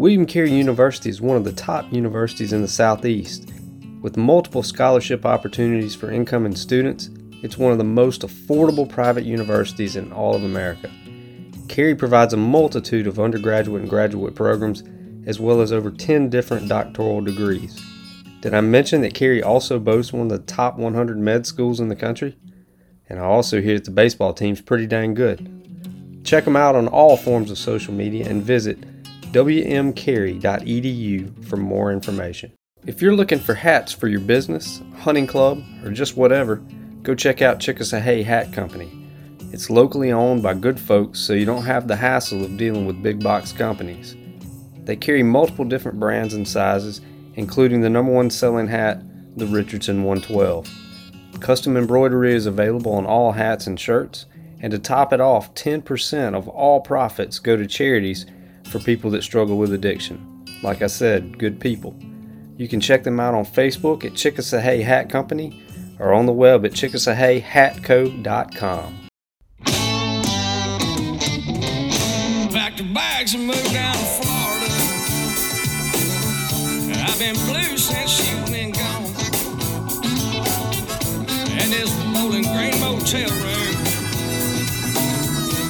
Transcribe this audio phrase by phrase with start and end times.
[0.00, 3.52] William Carey University is one of the top universities in the Southeast.
[4.00, 7.10] With multiple scholarship opportunities for incoming students,
[7.42, 10.90] it's one of the most affordable private universities in all of America.
[11.68, 14.82] Carey provides a multitude of undergraduate and graduate programs,
[15.26, 17.78] as well as over 10 different doctoral degrees.
[18.40, 21.88] Did I mention that Carey also boasts one of the top 100 med schools in
[21.88, 22.38] the country?
[23.10, 26.24] And I also hear that the baseball team's pretty dang good.
[26.24, 28.78] Check them out on all forms of social media and visit
[29.32, 30.42] wmcarey.edu
[31.44, 32.52] for more information.
[32.86, 36.56] If you're looking for hats for your business, hunting club, or just whatever,
[37.02, 38.90] go check out Chickasawhay Hat Company.
[39.52, 43.02] It's locally owned by good folks, so you don't have the hassle of dealing with
[43.02, 44.16] big box companies.
[44.84, 47.00] They carry multiple different brands and sizes,
[47.34, 49.02] including the number one selling hat,
[49.36, 50.68] the Richardson 112.
[51.40, 54.26] Custom embroidery is available on all hats and shirts,
[54.60, 58.26] and to top it off, 10% of all profits go to charities
[58.70, 60.44] for people that struggle with addiction.
[60.62, 61.94] Like I said, good people.
[62.56, 65.62] You can check them out on Facebook at Chickasawhay Hat Company
[65.98, 66.72] or on the web at
[72.80, 74.66] the bags and moved down to Florida.
[77.04, 79.04] I've been blue since you've been gone.
[81.60, 83.74] And this Bowling Green motel room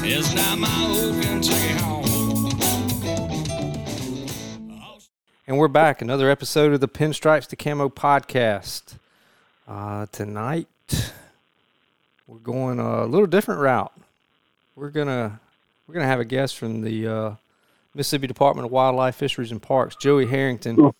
[0.04, 1.99] is now my old Kentucky home.
[5.50, 6.00] And we're back.
[6.00, 8.98] Another episode of the Pinstripes to Camo podcast.
[9.66, 10.68] Uh, tonight,
[12.28, 13.92] we're going a little different route.
[14.76, 15.40] We're gonna
[15.88, 17.34] we're gonna have a guest from the uh,
[17.96, 20.92] Mississippi Department of Wildlife, Fisheries, and Parks, Joey Herrington.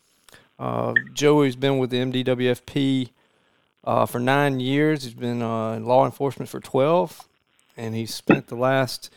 [0.59, 3.11] Uh, Joey's been with the MDWFP
[3.85, 5.05] uh, for nine years.
[5.05, 7.29] He's been uh, in law enforcement for twelve,
[7.77, 9.11] and he's spent the last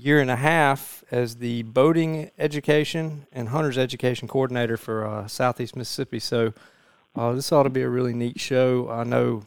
[0.00, 5.76] year and a half as the boating education and hunters education coordinator for uh, Southeast
[5.76, 6.18] Mississippi.
[6.18, 6.52] So
[7.14, 8.88] uh, this ought to be a really neat show.
[8.90, 9.42] I know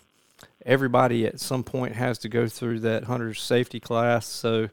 [0.66, 4.28] everybody at some point has to go through that hunter's safety class.
[4.28, 4.69] So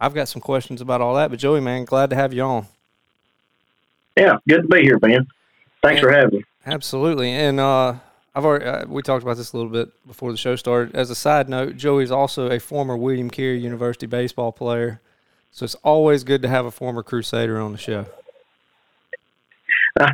[0.00, 1.30] I've got some questions about all that.
[1.30, 2.66] But Joey, man, glad to have you on.
[4.16, 5.26] Yeah, good to be here, Ben.
[5.82, 6.44] Thanks for having me.
[6.64, 7.94] Absolutely, and uh,
[8.34, 10.96] I've already uh, we talked about this a little bit before the show started.
[10.96, 15.00] As a side note, Joey's also a former William Carey University baseball player.
[15.56, 18.06] So it's always good to have a former Crusader on the show.
[19.98, 20.12] Uh,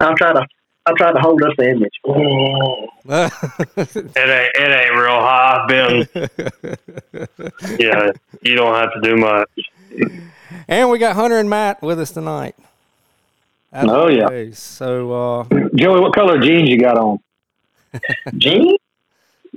[0.00, 0.44] I'll try to
[0.86, 2.00] I'll try to hold up the image.
[3.04, 6.08] it ain't it ain't real high, Ben.
[7.78, 8.10] yeah,
[8.42, 9.48] you don't have to do much.
[10.66, 12.56] And we got Hunter and Matt with us tonight.
[13.72, 14.16] As oh always.
[14.16, 14.50] yeah.
[14.52, 15.44] So uh,
[15.76, 17.20] Joey, what color jeans you got on?
[18.36, 18.80] jeans?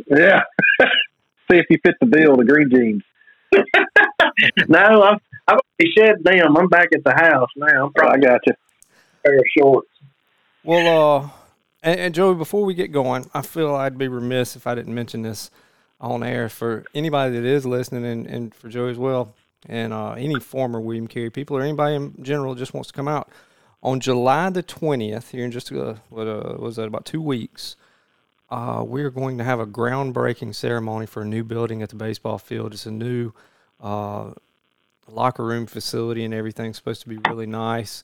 [0.06, 0.44] Yeah.
[1.50, 3.02] See if you fit the bill, the green jeans.
[4.68, 6.58] no, I'm I've already shed them.
[6.58, 7.86] I'm back at the house now.
[7.86, 8.54] I'm probably I got you.
[9.26, 9.90] Pair of shorts.
[10.64, 11.30] Well, uh,
[11.82, 14.96] and, and Joey, before we get going, I feel I'd be remiss if I didn't
[14.96, 15.52] mention this
[16.00, 19.36] on air for anybody that is listening, and, and for Joey as well,
[19.68, 23.08] and uh, any former William Carey people or anybody in general just wants to come
[23.08, 23.30] out
[23.82, 25.32] on July the twentieth.
[25.32, 27.76] Here in just uh, what uh, was that about two weeks.
[28.50, 32.38] Uh, we're going to have a groundbreaking ceremony for a new building at the baseball
[32.38, 32.74] field.
[32.74, 33.34] It's a new
[33.84, 34.32] uh,
[35.08, 38.02] locker room facility and everything's supposed to be really nice.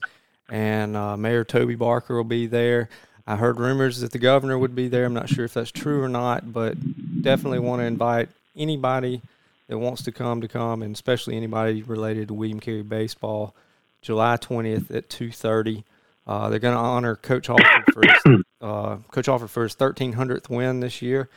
[0.48, 2.88] And uh, Mayor Toby Barker will be there.
[3.26, 5.04] I heard rumors that the governor would be there.
[5.04, 6.76] I'm not sure if that's true or not, but
[7.22, 9.22] definitely want to invite anybody
[9.68, 13.54] that wants to come to come, and especially anybody related to William Carey baseball.
[14.02, 15.84] July 20th at 2:30.
[16.26, 20.48] Uh, they're going to honor Coach Halford for his, uh, Coach Halford for his 1300th
[20.48, 21.28] win this year,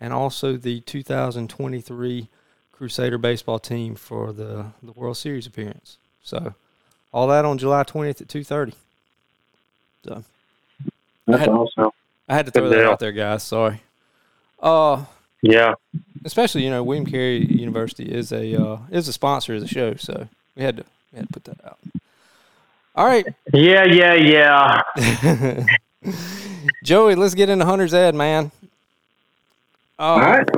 [0.00, 2.28] and also the 2023
[2.80, 5.98] Crusader baseball team for the, the World Series appearance.
[6.22, 6.54] So,
[7.12, 8.72] all that on July 20th at 2:30.
[10.02, 10.24] So,
[11.26, 11.90] that's I had, awesome.
[12.26, 13.42] I had to throw that out there, guys.
[13.42, 13.82] Sorry.
[14.58, 15.04] Uh,
[15.42, 15.74] yeah.
[16.24, 19.96] Especially, you know, William Carey University is a uh, is a sponsor of the show,
[19.96, 21.78] so we had to we had to put that out.
[22.94, 23.26] All right.
[23.52, 25.66] Yeah, yeah, yeah.
[26.82, 28.50] Joey, let's get into Hunter's Ed, man.
[29.98, 30.48] Uh, all right.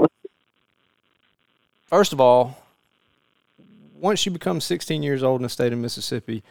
[1.93, 2.57] First of all,
[3.95, 6.43] once you become 16 years old in the state of Mississippi,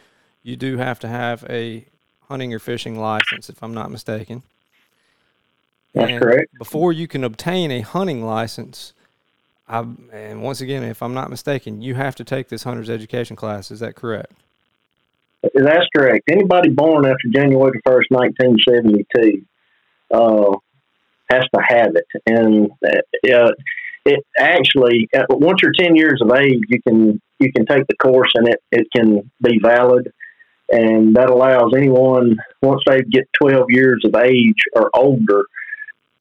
[0.44, 1.84] you do have to have a
[2.28, 4.44] hunting or fishing license, if I'm not mistaken.
[5.94, 6.56] That's and correct.
[6.58, 8.92] Before you can obtain a hunting license,
[9.66, 13.34] I, and once again, if I'm not mistaken, you have to take this hunter's education
[13.34, 13.72] class.
[13.72, 14.34] Is that correct?
[15.42, 16.22] That's correct.
[16.30, 19.44] Anybody born after January 1st, 1972,
[20.14, 20.56] uh,
[21.32, 22.06] has to have it.
[22.28, 22.70] And
[23.34, 23.50] uh,
[24.04, 27.96] it actually uh, once you're 10 years of age you can you can take the
[27.96, 30.12] course and it, it can be valid
[30.70, 35.44] and that allows anyone once they get 12 years of age or older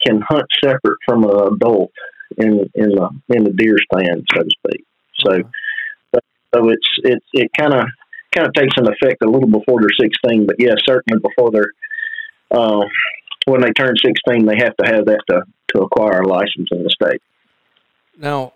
[0.06, 1.92] can hunt separate from an adult
[2.38, 4.86] in in the in the deer stand, so to speak.
[5.19, 5.38] So,
[6.54, 7.86] so it's it's it kind of
[8.34, 11.72] kind of takes an effect a little before they're 16, but yeah, certainly before they're
[12.51, 12.86] uh,
[13.45, 15.42] when they turn 16, they have to have that to
[15.75, 17.22] to acquire a license in the state.
[18.21, 18.53] Now,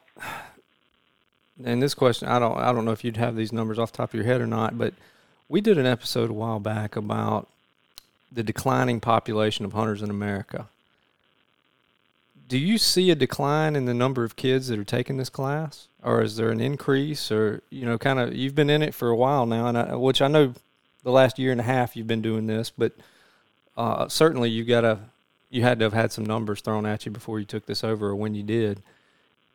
[1.64, 3.98] and this question, I don't, I don't know if you'd have these numbers off the
[3.98, 4.94] top of your head or not, but
[5.50, 7.48] we did an episode a while back about
[8.32, 10.68] the declining population of hunters in America.
[12.48, 15.88] Do you see a decline in the number of kids that are taking this class,
[16.04, 18.36] or is there an increase, or you know, kind of?
[18.36, 20.54] You've been in it for a while now, and I, which I know
[21.02, 22.92] the last year and a half you've been doing this, but
[23.76, 25.00] uh, certainly you got to,
[25.50, 28.10] you had to have had some numbers thrown at you before you took this over,
[28.10, 28.84] or when you did.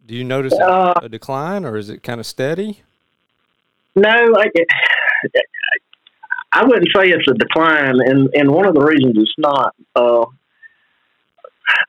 [0.07, 2.83] Do you notice a, Uh, a decline, or is it kind of steady?
[3.95, 4.51] No, I,
[6.53, 9.75] I wouldn't say it's a decline, and and one of the reasons it's not.
[9.95, 10.27] Uh,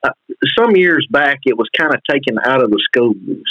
[0.04, 0.10] uh,
[0.58, 3.44] some years back, it was kind of taken out of the schools.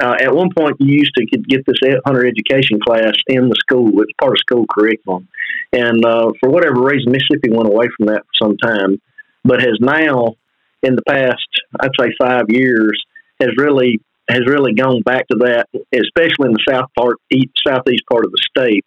[0.00, 1.76] Uh, at one point, you used to get this
[2.06, 4.00] hunter education class in the school.
[4.02, 5.28] It's part of school curriculum,
[5.72, 9.00] and uh, for whatever reason, Mississippi went away from that for some time,
[9.44, 10.36] but has now,
[10.82, 11.48] in the past,
[11.80, 13.04] I'd say five years,
[13.40, 18.02] has really has really gone back to that, especially in the south part, east, southeast
[18.10, 18.84] part of the state.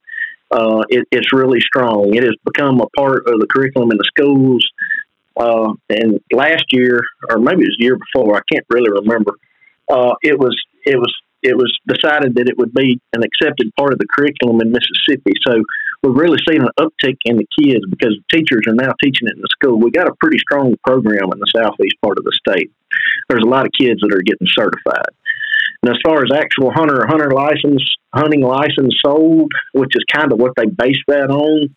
[0.51, 2.13] Uh, it, it's really strong.
[2.13, 4.63] It has become a part of the curriculum in the schools.
[5.35, 6.99] Uh, and last year,
[7.29, 9.31] or maybe it was the year before, I can't really remember.
[9.89, 10.55] Uh, it was
[10.85, 14.61] it was it was decided that it would be an accepted part of the curriculum
[14.61, 15.33] in Mississippi.
[15.47, 15.63] So
[16.03, 19.41] we're really seeing an uptick in the kids because teachers are now teaching it in
[19.41, 19.79] the school.
[19.79, 22.71] We got a pretty strong program in the southeast part of the state.
[23.29, 25.13] There's a lot of kids that are getting certified.
[25.83, 27.83] And as far as actual hunter hunter license,
[28.13, 31.73] hunting license sold, which is kind of what they base that on,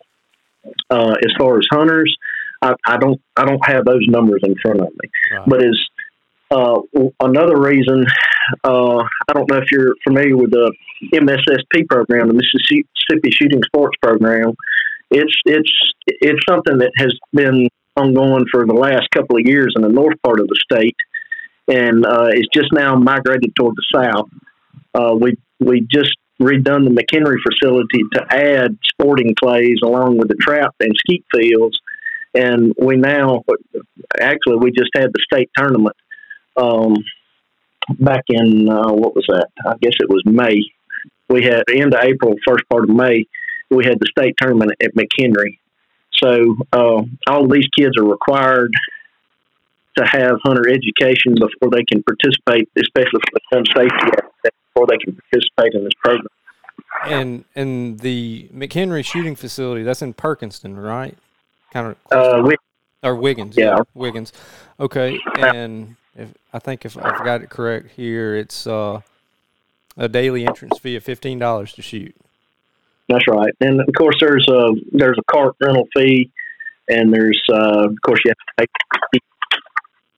[0.89, 2.15] uh, as far as hunters,
[2.61, 5.09] I, I don't I don't have those numbers in front of me.
[5.31, 5.47] Right.
[5.47, 5.79] But as
[6.51, 6.81] uh,
[7.19, 8.05] another reason,
[8.63, 10.71] uh, I don't know if you're familiar with the
[11.13, 14.53] MSSP program, the Mississippi Shooting Sports Program.
[15.11, 15.71] It's it's
[16.07, 20.21] it's something that has been ongoing for the last couple of years in the north
[20.23, 20.97] part of the state,
[21.67, 24.29] and uh, it's just now migrated toward the south.
[24.93, 30.35] Uh, we we just redone the McHenry facility to add sporting clays along with the
[30.35, 31.79] trap and skeet fields,
[32.33, 33.43] and we now
[34.19, 35.95] actually we just had the state tournament
[36.57, 36.95] um,
[37.99, 39.47] back in uh, what was that?
[39.65, 40.61] I guess it was May.
[41.29, 43.25] We had end of April, first part of May.
[43.71, 45.57] We had the state tournament at McHenry.
[46.23, 48.71] So uh, all of these kids are required
[49.97, 54.11] to have hunter education before they can participate, especially for the gun safety
[54.73, 56.27] before they can participate in this program.
[57.05, 61.17] And and the McHenry shooting facility that's in Perkinston, right?
[61.71, 62.55] Kind of Uh, we,
[63.03, 63.55] or Wiggins.
[63.57, 63.79] Yeah.
[63.93, 64.33] Wiggins.
[64.79, 69.01] Okay, and if I think if I've got it correct here, it's uh,
[69.97, 72.15] a daily entrance fee of fifteen dollars to shoot.
[73.09, 73.53] That's right.
[73.61, 76.31] And of course, there's a there's a cart rental fee,
[76.89, 78.67] and there's uh, of course you have to
[79.11, 79.19] pay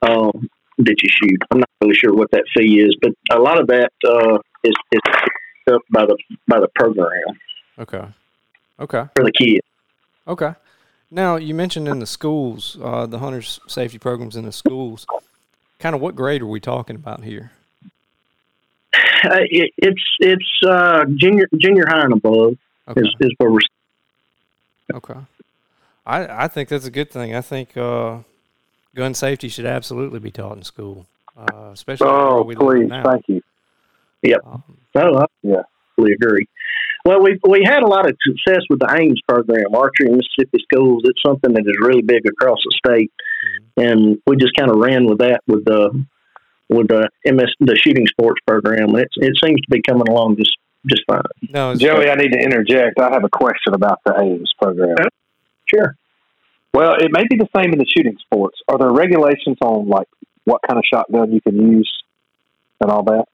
[0.10, 0.50] um,
[0.80, 1.42] that you shoot.
[1.52, 4.74] I'm not really sure what that fee is, but a lot of that uh, is
[4.92, 5.02] is
[5.74, 6.18] up by the
[6.48, 7.12] by the program
[7.78, 8.06] Okay.
[8.80, 9.04] Okay.
[9.16, 9.66] for the kids.
[10.28, 10.54] Okay.
[11.12, 15.06] Now you mentioned in the schools, uh, the hunters safety programs in the schools.
[15.80, 17.52] Kind of what grade are we talking about here?
[18.94, 22.58] Uh, it, it's it's uh, junior junior high and above
[22.88, 23.02] Okay.
[23.02, 23.60] is, is where we're.
[24.94, 25.20] Okay.
[26.06, 27.36] I I think that's a good thing.
[27.36, 28.20] I think uh,
[28.96, 31.06] gun safety should absolutely be taught in school,
[31.38, 33.42] uh, especially Oh, please, thank you.
[34.46, 34.64] Um,
[34.96, 35.62] Oh, I Yeah.
[35.92, 36.48] absolutely agree.
[37.06, 40.64] Well, we we had a lot of success with the AIMS program, archery in Mississippi
[40.72, 41.04] schools.
[41.06, 43.12] It's something that is really big across the state,
[43.78, 46.04] and we just kind of ran with that with the
[46.70, 48.96] with the MS the shooting sports program.
[48.96, 51.22] It it seems to be coming along just just fine.
[51.50, 53.00] no, it's, Joey, I need to interject.
[53.00, 54.96] I have a question about the AIMS program.
[55.66, 55.96] Sure.
[56.74, 58.60] Well, it may be the same in the shooting sports.
[58.68, 60.08] Are there regulations on like
[60.46, 61.92] what kind of shotgun you can use
[62.80, 63.26] and all that?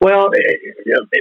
[0.00, 1.18] Well, eh,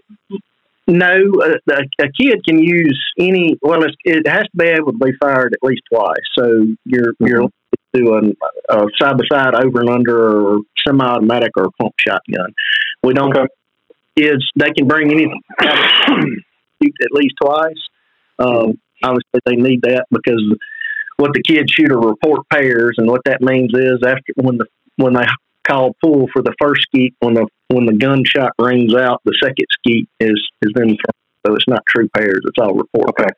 [0.87, 1.07] no,
[1.43, 3.57] a, a kid can use any.
[3.61, 6.15] Well, it's, it has to be able to be fired at least twice.
[6.37, 7.49] So you're you're
[7.93, 8.35] doing
[8.69, 12.53] a side by side over and under, or semi automatic, or pump shotgun.
[13.03, 13.35] We don't.
[13.35, 13.47] Okay.
[14.19, 15.41] Kids, they can bring anything.
[15.61, 17.81] at least twice.
[18.39, 20.41] Um, obviously, they need that because
[21.17, 24.65] what the kids shoot are report pairs, and what that means is after when the
[24.95, 25.25] when they
[25.67, 29.65] call pull for the first skeet, when the when the gunshot rings out, the second
[29.79, 31.19] skeet is is then thrown.
[31.45, 33.09] So it's not true pairs; it's all report.
[33.09, 33.29] Okay.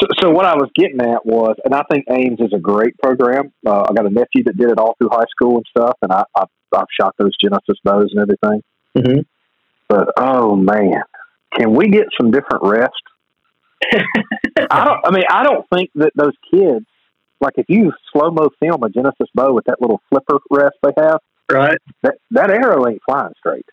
[0.00, 2.96] So, so what I was getting at was, and I think AIMS is a great
[3.02, 3.52] program.
[3.66, 6.12] Uh, I got a nephew that did it all through high school and stuff, and
[6.12, 6.44] I, I
[6.76, 8.62] I've shot those Genesis bows and everything.
[8.96, 9.24] Mhm.
[9.88, 11.02] But oh man,
[11.54, 12.92] can we get some different rest?
[14.70, 15.00] I don't.
[15.06, 16.84] I mean, I don't think that those kids,
[17.40, 20.92] like if you slow mo film a Genesis bow with that little flipper rest they
[20.98, 21.78] have, Right.
[22.02, 23.66] that that arrow ain't flying straight.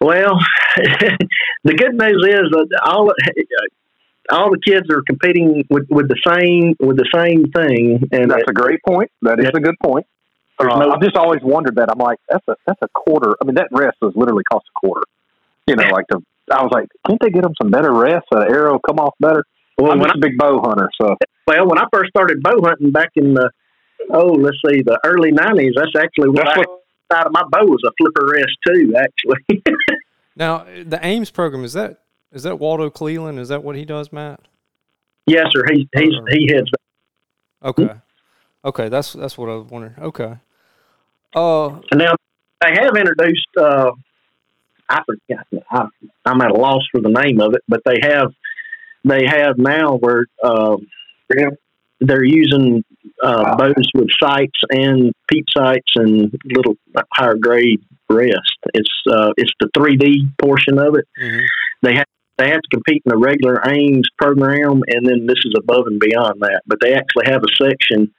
[0.00, 0.38] Well,
[0.76, 3.10] the good news is that all
[4.30, 8.44] all the kids are competing with, with the same with the same thing, and That's
[8.48, 9.10] a great point.
[9.22, 10.06] That is a good point.
[10.58, 11.90] Uh, no- I've just always wondered that.
[11.90, 13.34] I'm like, that's a that's a quarter.
[13.40, 15.02] I mean, that rest was literally cost a quarter.
[15.66, 16.20] You know, like the
[16.52, 18.26] I was like, can't they get them some better rest?
[18.32, 19.44] So the arrow come off better.
[19.78, 22.56] well, I'm when just a big bow hunter, so Well, when I first started bow
[22.62, 23.50] hunting back in the
[24.10, 27.64] oh, let's see, the early nineties, that's actually what That's I out of my bow
[27.64, 28.94] was a flipper rest too.
[28.96, 29.62] Actually,
[30.36, 33.38] Now, the AIMS program is that is that Waldo Cleland?
[33.38, 34.40] Is that what he does, Matt?
[35.26, 35.64] yes, sir.
[35.72, 36.70] He he's he heads.
[37.64, 37.94] Okay,
[38.64, 39.94] okay, that's that's what I was wondering.
[39.98, 40.36] Okay,
[41.34, 42.14] uh, now
[42.60, 43.48] they have introduced.
[43.56, 43.92] Uh,
[44.88, 45.46] I forget.
[45.70, 45.86] I,
[46.24, 48.32] I'm at a loss for the name of it, but they have
[49.04, 50.76] they have now where uh,
[52.00, 52.84] they're using
[53.22, 56.74] uh, bows with sights and peep sights and little
[57.12, 58.58] higher grade rest.
[58.74, 61.06] It's uh, it's the 3D portion of it.
[61.20, 61.46] mhm.
[61.82, 62.06] They have
[62.38, 65.98] they have to compete in the regular aims program, and then this is above and
[65.98, 66.62] beyond that.
[66.66, 68.12] But they actually have a section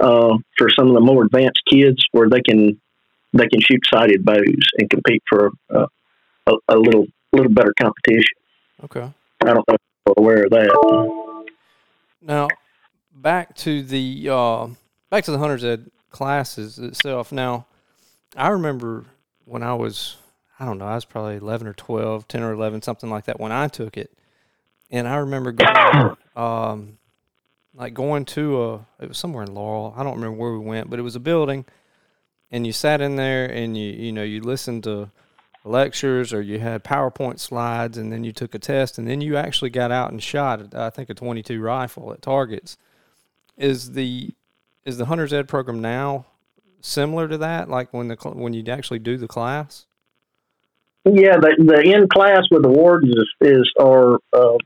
[0.00, 2.80] uh, for some of the more advanced kids where they can
[3.32, 5.86] they can shoot sighted bows and compete for uh,
[6.46, 8.36] a, a little little better competition.
[8.84, 9.10] okay.
[9.42, 11.44] I don't know if you're aware of that.
[12.22, 12.48] Now,
[13.14, 14.68] back to the uh,
[15.10, 17.32] back to the hunter's ed classes itself.
[17.32, 17.66] Now,
[18.36, 19.04] I remember
[19.44, 20.16] when I was,
[20.58, 23.40] I don't know, I was probably eleven or 12, 10 or eleven, something like that
[23.40, 24.10] when I took it,
[24.90, 26.98] and I remember going, um,
[27.74, 29.94] like going to a, it was somewhere in Laurel.
[29.96, 31.66] I don't remember where we went, but it was a building,
[32.50, 35.10] and you sat in there and you you know you listened to
[35.64, 39.36] lectures or you had PowerPoint slides and then you took a test and then you
[39.36, 42.76] actually got out and shot I think a 22 rifle at targets.
[43.56, 44.34] Is the
[44.84, 46.26] is the hunter's ed program now
[46.80, 49.86] similar to that like when the when you actually do the class?
[51.04, 54.56] Yeah, the the in class with the wardens is, is or uh,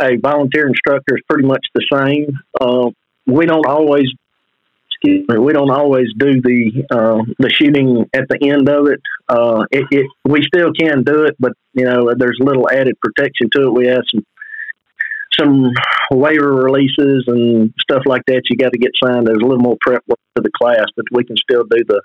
[0.00, 2.38] a volunteer instructor is pretty much the same.
[2.60, 2.90] Uh,
[3.26, 4.06] we don't always,
[5.02, 9.00] excuse me, we don't always do the uh, the shooting at the end of it.
[9.28, 10.06] Uh, it, it.
[10.24, 13.72] We still can do it, but you know, there's a little added protection to it.
[13.72, 14.24] We have some
[15.38, 15.70] some
[16.10, 18.42] waiver releases and stuff like that.
[18.50, 19.26] You got to get signed.
[19.26, 22.02] There's a little more prep work for the class, but we can still do the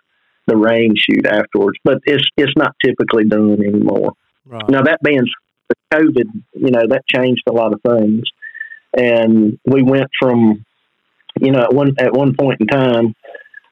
[0.48, 1.78] the range shoot afterwards.
[1.84, 4.14] But it's it's not typically done anymore.
[4.46, 4.70] Right.
[4.70, 5.26] Now that being
[5.94, 8.24] COVID, you know, that changed a lot of things,
[8.96, 10.66] and we went from,
[11.40, 13.16] you know, at one at one point in time,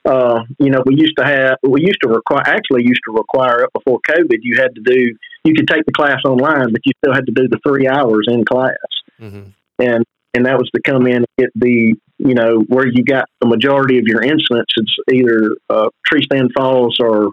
[0.05, 3.63] uh, you know, we used to have we used to require actually used to require
[3.63, 4.37] it before COVID.
[4.41, 7.31] You had to do you could take the class online, but you still had to
[7.31, 8.75] do the three hours in class
[9.21, 9.49] Mm-hmm.
[9.79, 10.03] and
[10.33, 13.47] and that was to come in and get the you know where you got the
[13.47, 14.73] majority of your incidents.
[14.75, 17.29] It's either uh, tree stand falls or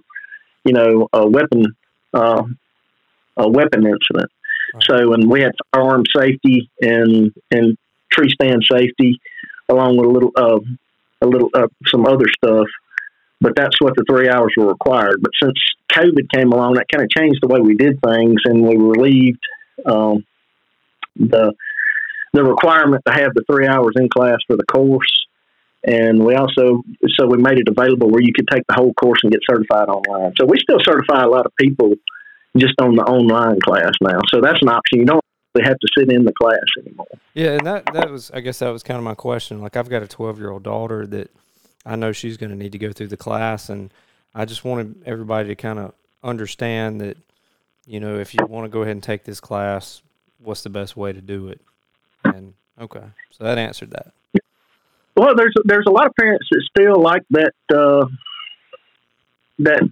[0.64, 1.74] you know a weapon
[2.14, 2.44] uh,
[3.36, 4.30] a weapon incident.
[4.74, 4.84] Right.
[4.88, 7.76] So and we had firearm safety and and
[8.12, 9.20] tree stand safety
[9.72, 10.60] along with a little uh,
[11.22, 12.66] a little uh, some other stuff.
[13.40, 15.20] But that's what the three hours were required.
[15.20, 15.58] But since
[15.92, 19.42] COVID came along, that kind of changed the way we did things, and we relieved
[19.84, 20.24] um,
[21.16, 21.52] the
[22.32, 25.12] the requirement to have the three hours in class for the course.
[25.84, 26.82] And we also,
[27.18, 29.88] so we made it available where you could take the whole course and get certified
[29.88, 30.32] online.
[30.38, 31.94] So we still certify a lot of people
[32.56, 34.20] just on the online class now.
[34.32, 35.00] So that's an option.
[35.00, 37.06] You don't really have to sit in the class anymore.
[37.34, 39.60] Yeah, and that that was I guess that was kind of my question.
[39.60, 41.30] Like I've got a 12-year-old daughter that
[41.84, 43.92] I know she's going to need to go through the class and
[44.34, 45.92] I just wanted everybody to kind of
[46.22, 47.16] understand that
[47.86, 50.02] you know, if you want to go ahead and take this class,
[50.38, 51.60] what's the best way to do it?
[52.24, 53.04] And okay.
[53.30, 54.12] So that answered that.
[55.16, 58.06] Well, there's there's a lot of parents that still like that uh,
[59.58, 59.82] that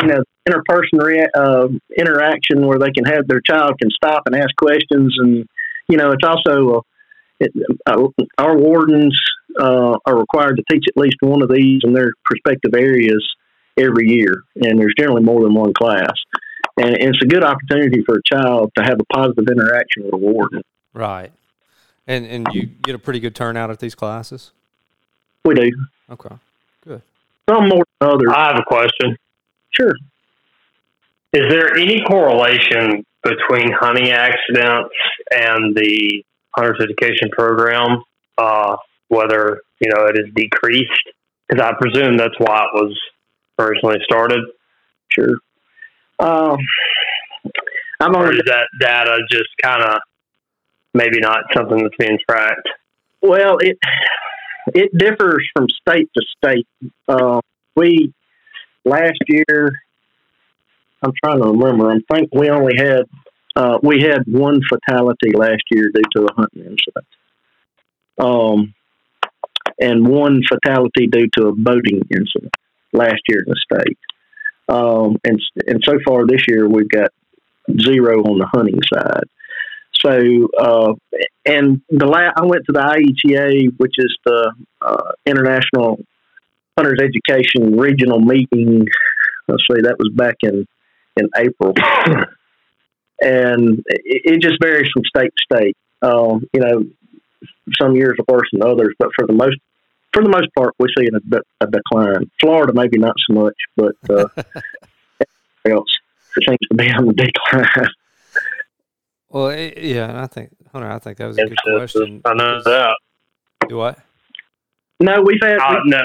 [0.00, 4.34] you know interperson rea- uh, interaction where they can have their child can stop and
[4.34, 5.46] ask questions, and
[5.88, 6.80] you know it's also uh,
[7.40, 7.52] it,
[7.86, 8.08] uh,
[8.38, 9.18] our wardens
[9.60, 13.26] uh, are required to teach at least one of these in their respective areas
[13.78, 16.14] every year, and there's generally more than one class,
[16.78, 20.18] and it's a good opportunity for a child to have a positive interaction with a
[20.18, 20.62] warden.
[20.94, 21.32] Right.
[22.06, 24.52] And and you get a pretty good turnout at these classes?
[25.44, 25.70] We do
[26.10, 26.34] Okay.
[26.84, 27.02] Good.
[27.48, 28.28] Some more than others.
[28.34, 29.16] I have a question.
[29.74, 29.94] Sure.
[31.32, 34.94] Is there any correlation between hunting accidents
[35.30, 36.24] and the
[36.54, 38.02] hunter's education program,
[38.36, 38.76] uh,
[39.08, 40.90] whether you know it is decreased,
[41.48, 42.98] because I presume that's why it was
[43.58, 44.44] originally started.
[45.08, 45.36] Sure.
[46.18, 46.58] Um,
[48.00, 50.00] I'm Or is that data just kind of
[50.94, 52.68] maybe not something that's being tracked?
[53.20, 53.78] Well, it
[54.74, 56.66] it differs from state to state.
[57.08, 57.40] Uh,
[57.76, 58.12] we
[58.84, 59.72] last year,
[61.02, 61.90] I'm trying to remember.
[61.90, 63.02] I think we only had
[63.54, 67.06] uh, we had one fatality last year due to a hunting incident,
[68.18, 68.74] um,
[69.78, 72.54] and one fatality due to a boating incident
[72.92, 73.98] last year in the state.
[74.68, 77.10] Um, and and so far this year we've got
[77.80, 79.24] zero on the hunting side.
[80.04, 80.94] So, uh,
[81.44, 86.00] and the la- I went to the IETA, which is the uh, International
[86.76, 88.86] Hunters Education Regional Meeting.
[89.48, 90.66] Let's see, that was back in
[91.16, 91.74] in April,
[93.20, 95.76] and it, it just varies from state to state.
[96.00, 96.84] Um, you know,
[97.80, 99.56] some years are worse than others, but for the most
[100.12, 102.30] for the most part, we see a, a decline.
[102.40, 104.26] Florida, maybe not so much, but uh,
[105.70, 105.88] else
[106.36, 107.88] it seems to be on the decline.
[109.28, 112.20] Well, it, yeah, I think Hunter, I think that was a good It's just- question.
[112.26, 112.96] I know that.
[113.66, 113.98] Do what?
[115.00, 116.00] No, we've had Uh, no,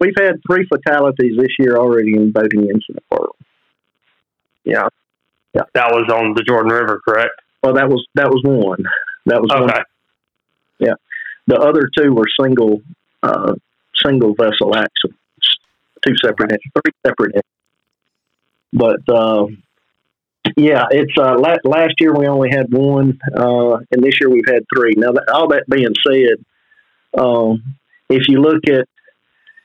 [0.00, 3.36] we've had three fatalities this year already in boating incident world.
[4.64, 4.88] yeah,
[5.54, 5.62] Yeah.
[5.74, 7.40] that was on the Jourdan River, correct?
[7.62, 8.84] Well, that was that was one.
[9.26, 9.70] That was one.
[10.78, 10.94] Yeah.
[11.46, 12.82] The other two were single
[13.22, 13.54] uh,
[14.04, 15.18] single vessel accidents,
[16.06, 17.44] two separate, three separate.
[18.72, 19.46] But uh,
[20.56, 24.46] yeah, it's uh, last, last year we only had one, uh, and this year we've
[24.46, 24.94] had three.
[24.96, 26.44] Now, that, all that being said,
[27.18, 27.76] um,
[28.08, 28.86] if you look at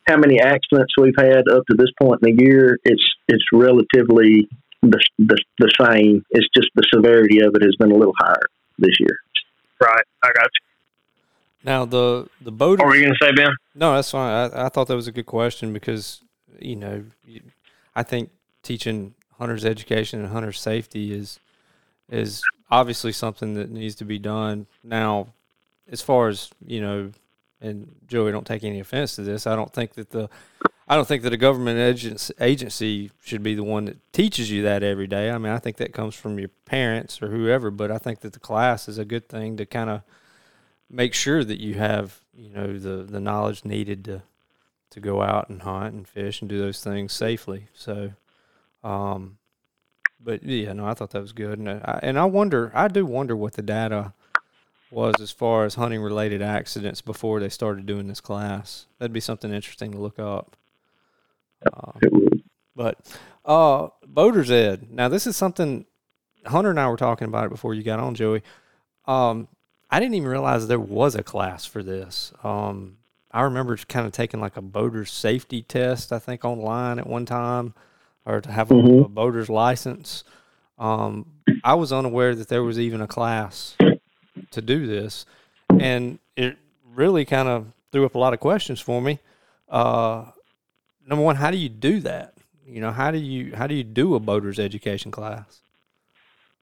[0.08, 4.50] how many accidents we've had up to this point in the year, it's it's relatively
[4.82, 6.26] the, the, the same.
[6.32, 8.48] It's just the severity of it has been a little higher
[8.80, 9.20] this year.
[9.82, 10.04] Right.
[10.24, 10.68] I got you.
[11.64, 12.80] Now the the boat.
[12.80, 13.54] What were you going to say, Ben?
[13.76, 14.52] No, that's fine.
[14.52, 16.22] I, I thought that was a good question because
[16.60, 17.42] you know, you,
[17.96, 18.30] I think
[18.64, 21.40] teaching hunters education and hunter safety is
[22.10, 24.68] is obviously something that needs to be done.
[24.84, 25.28] Now,
[25.92, 27.12] as far as you know,
[27.62, 29.46] and Joey, don't take any offense to this.
[29.46, 30.30] I don't think that the
[30.88, 31.80] I don't think that a government
[32.42, 35.32] agency, should be the one that teaches you that every day.
[35.32, 38.34] I mean, I think that comes from your parents or whoever, but I think that
[38.34, 40.02] the class is a good thing to kind of
[40.90, 44.24] make sure that you have, you know, the the knowledge needed to
[44.90, 47.68] to go out and hunt and fish and do those things safely.
[47.74, 48.12] So,
[48.84, 49.38] um,
[50.20, 53.06] but yeah, no, I thought that was good, and I, and I wonder, I do
[53.06, 54.14] wonder what the data
[54.92, 58.88] was as far as hunting related accidents before they started doing this class.
[59.00, 60.56] That'd be something interesting to look up.
[61.72, 61.92] Uh,
[62.76, 62.98] but
[63.46, 64.88] uh, boaters ed.
[64.92, 65.86] Now this is something
[66.46, 68.42] Hunter and I were talking about it before you got on, Joey.
[69.06, 69.48] Um,
[69.90, 72.34] I didn't even realize there was a class for this.
[72.44, 72.98] Um,
[73.32, 77.26] I remember kind of taking like a boater's safety test, I think, online at one
[77.26, 77.74] time,
[78.26, 79.06] or to have a, Mhm.
[79.06, 80.24] a boater's license.
[80.80, 81.28] Um,
[81.64, 83.76] I was unaware that there was even a class
[84.52, 85.26] to do this,
[85.70, 86.58] and it
[86.94, 89.20] really kind of threw up a lot of questions for me.
[89.70, 90.26] Uh,
[91.08, 92.34] number one, how do you do that?
[92.66, 95.62] You know, how do you how do you do a boater's education class?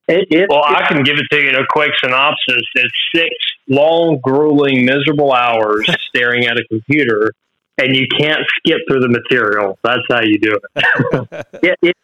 [0.10, 2.63] it, it, Well, I can give it to you in a quick synopsis.
[2.75, 3.30] It's six
[3.67, 7.32] long, grueling, miserable hours staring at a computer,
[7.78, 9.78] and you can't skip through the material.
[9.84, 11.45] That's how you do it.
[11.63, 11.97] it, it,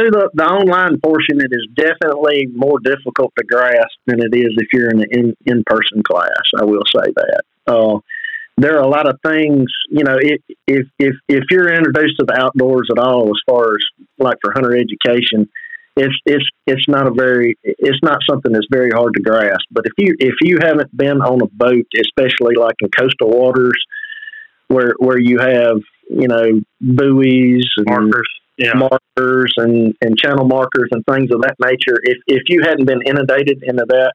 [0.00, 4.48] through the, the online portion, it is definitely more difficult to grasp than it is
[4.56, 6.44] if you're in an in, in-person class.
[6.58, 7.42] I will say that.
[7.66, 7.98] Uh,
[8.56, 12.26] there are a lot of things, you know, if, if, if, if you're introduced to
[12.26, 13.84] the outdoors at all, as far as
[14.18, 15.48] like for hunter education,
[15.96, 19.64] it's, it's, it's not a very, it's not something that's very hard to grasp.
[19.70, 23.80] But if you, if you haven't been on a boat, especially like in coastal waters
[24.68, 28.28] where, where you have, you know, buoys and Markers.
[28.60, 28.74] Yeah.
[28.74, 31.96] markers and, and channel markers and things of that nature.
[32.02, 34.12] If if you hadn't been inundated into that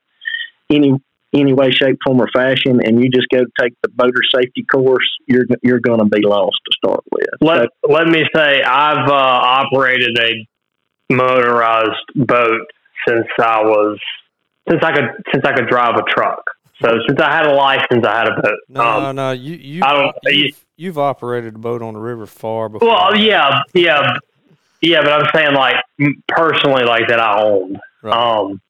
[0.70, 0.94] any
[1.34, 5.10] any way, shape, form, or fashion, and you just go take the boater safety course,
[5.28, 7.26] you're you're going to be lost to start with.
[7.42, 12.68] Let Let me say, I've uh, operated a motorized boat
[13.08, 14.00] since I was
[14.70, 16.44] since I could since I could drive a truck.
[16.82, 18.60] So since I had a license, I had a boat.
[18.70, 22.26] No, Um, no, you you I don't- you've, you've operated a boat on the river
[22.26, 22.90] far before.
[22.90, 24.18] Well, yeah, yeah,
[24.86, 25.76] yeah, but I'm saying like
[26.28, 28.14] personally, like that I owned, Right.
[28.16, 28.62] um,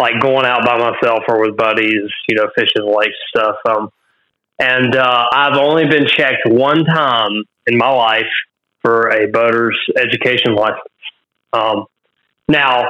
[0.00, 3.56] like going out by myself or with buddies, you know, fishing lakes stuff.
[3.68, 3.90] Um,
[4.60, 8.30] and uh, I've only been checked one time in my life
[8.82, 10.80] for a boater's education license.
[11.52, 11.86] Um,
[12.48, 12.84] now,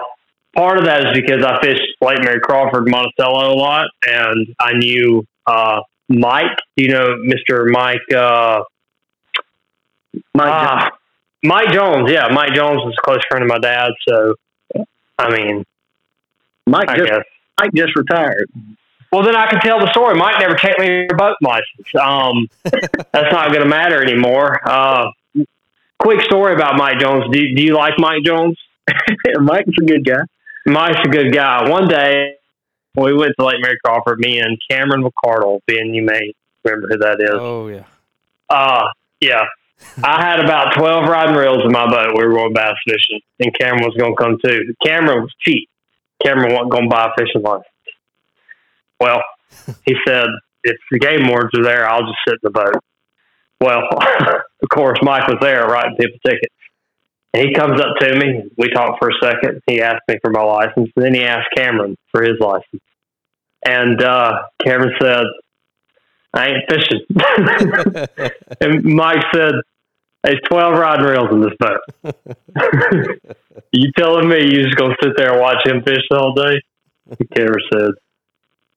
[0.54, 4.74] part of that is because I fished Lake Mary Crawford, Monticello a lot, and I
[4.74, 6.58] knew uh, Mike.
[6.76, 8.12] You know, Mister Mike.
[8.14, 8.62] Uh,
[10.34, 10.90] Mike, ah,
[11.42, 12.10] Mike Jones.
[12.10, 13.90] Yeah, Mike Jones was a close friend of my dad.
[14.08, 14.34] So,
[15.18, 15.64] I mean,
[16.66, 17.24] Mike I just guess.
[17.60, 18.50] Mike just retired.
[19.12, 20.16] Well, then I can tell the story.
[20.16, 21.94] Mike never checked me for boat license.
[22.00, 24.60] Um, that's not going to matter anymore.
[24.68, 25.10] Uh,
[25.98, 27.24] quick story about Mike Jones.
[27.30, 28.58] Do, do you like Mike Jones?
[29.38, 30.22] Mike's a good guy.
[30.66, 31.68] Mike's a good guy.
[31.70, 32.34] One day,
[32.96, 36.32] we went to Lake Mary Crawford, me and Cameron McCardle, Ben, you may
[36.64, 37.30] remember who that is.
[37.38, 37.84] Oh yeah.
[38.48, 38.88] Uh,
[39.20, 39.44] yeah.
[40.04, 42.16] I had about 12 rod and reels in my boat.
[42.16, 44.74] We were going bass fishing, and Cameron was going to come too.
[44.84, 45.68] Cameron was cheap.
[46.24, 47.66] Cameron wasn't going to buy a fishing license.
[49.00, 49.22] Well,
[49.84, 50.26] he said,
[50.64, 52.82] if the game wardens are there, I'll just sit in the boat.
[53.60, 53.82] Well,
[54.62, 56.54] of course, Mike was there writing people tickets.
[57.34, 58.44] And he comes up to me.
[58.56, 59.62] We talked for a second.
[59.66, 60.90] He asked me for my license.
[60.96, 62.82] And then he asked Cameron for his license.
[63.64, 65.24] And uh, Cameron said,
[66.36, 67.00] I ain't fishing.
[68.60, 69.54] and Mike said,
[70.22, 71.80] There's 12 rod and reels in this boat.
[73.72, 76.60] you telling me you just going to sit there and watch him fish all day?
[77.34, 77.90] Cameron said,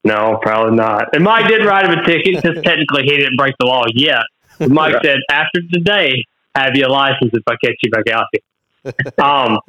[0.04, 1.14] No, probably not.
[1.14, 4.24] And Mike did write him a ticket because technically he didn't break the law yet.
[4.58, 6.24] But Mike said, After today,
[6.56, 8.94] have you a license if I catch you back out here?
[9.24, 9.60] um,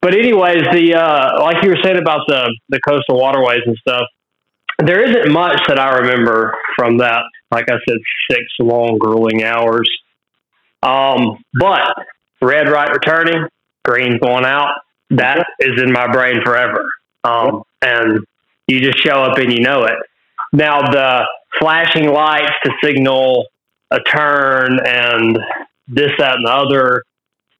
[0.00, 4.06] but anyways, the uh, like you were saying about the the coastal waterways and stuff,
[4.84, 7.22] there isn't much that I remember from that.
[7.50, 7.98] Like I said,
[8.30, 9.90] six long, grueling hours.
[10.82, 11.92] Um, but
[12.40, 13.46] red right returning,
[13.84, 14.72] green going out,
[15.10, 16.84] that is in my brain forever.
[17.24, 18.20] Um, and
[18.66, 19.96] you just show up and you know it.
[20.52, 21.26] Now the
[21.58, 23.46] flashing lights to signal
[23.90, 25.38] a turn and
[25.88, 27.02] this, that, and the other.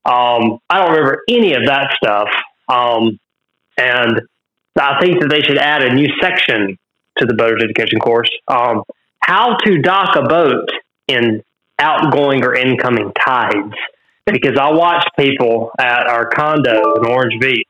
[0.04, 2.28] Um, I don't remember any of that stuff.
[2.68, 3.18] Um,
[3.76, 4.22] and
[4.80, 6.78] I think that they should add a new section
[7.20, 8.30] to the boaters education course.
[8.48, 8.82] Um,
[9.20, 10.68] how to dock a boat
[11.08, 11.42] in
[11.78, 13.74] outgoing or incoming tides.
[14.26, 17.66] Because I watched people at our condo in Orange Beach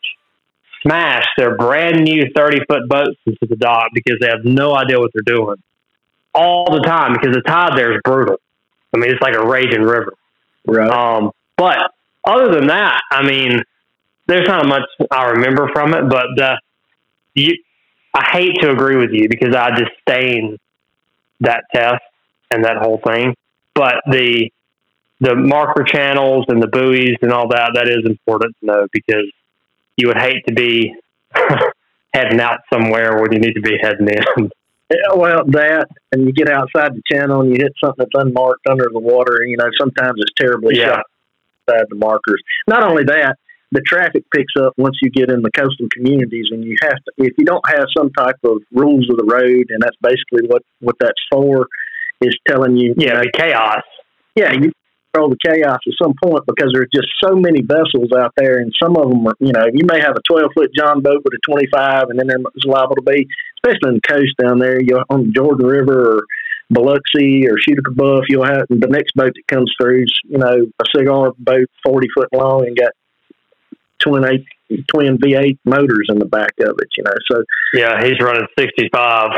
[0.83, 4.99] smash their brand new 30 foot boats into the dock because they have no idea
[4.99, 5.57] what they're doing
[6.35, 8.37] all the time because the tide there is brutal.
[8.93, 10.15] I mean, it's like a raging river.
[10.67, 10.91] Right.
[10.91, 11.79] Um, but
[12.25, 13.63] other than that, I mean,
[14.27, 16.09] there's not much I remember from it.
[16.09, 16.57] But uh,
[17.35, 17.55] you,
[18.14, 20.59] I hate to agree with you because I disdain
[21.40, 22.03] that test
[22.51, 23.35] and that whole thing.
[23.75, 24.51] But the
[25.20, 29.31] the marker channels and the buoys and all that that is important to know because
[29.96, 30.94] you would hate to be
[32.14, 34.51] heading out somewhere when you need to be heading in.
[34.90, 38.66] Yeah, well, that, and you get outside the channel and you hit something that's unmarked
[38.68, 40.87] under the water, and you know sometimes it's terribly Yeah.
[40.96, 41.05] shot
[41.68, 42.42] outside the markers.
[42.66, 43.37] Not only that,
[43.72, 47.12] the traffic picks up once you get in the coastal communities, and you have to.
[47.18, 50.62] If you don't have some type of rules of the road, and that's basically what
[50.80, 51.66] what that's for,
[52.20, 53.83] is telling you, yeah, the chaos.
[54.35, 54.72] yeah, you
[55.12, 58.72] control the chaos at some point because there's just so many vessels out there, and
[58.83, 61.35] some of them are, you know, you may have a 12 foot John boat with
[61.35, 63.26] a 25, and then there's liable to be,
[63.59, 66.26] especially on the coast down there, you on the Jourdan River or
[66.70, 70.85] Biloxi or Shooter Buff, you'll have the next boat that comes through you know, a
[70.96, 72.92] cigar boat 40 foot long and got
[74.01, 74.45] twin eight,
[74.89, 77.43] twin V8 motors in the back of it, you know, so
[77.75, 79.31] Yeah, he's running 65.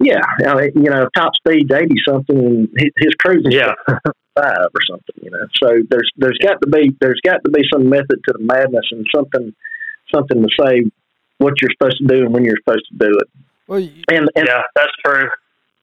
[0.00, 3.74] yeah, I mean, you know, top speed 80 something, and his, his cruising Yeah.
[3.88, 5.46] five or something, you know.
[5.62, 8.84] So there's there's got to be there's got to be some method to the madness
[8.90, 9.54] and something
[10.12, 10.82] something to say
[11.38, 13.28] what you're supposed to do and when you're supposed to do it.
[13.68, 15.28] Well, you, And and Yeah, that's true.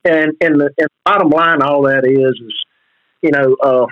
[0.04, 2.54] and and the, and the bottom line, all that is is
[3.22, 3.86] you know uh,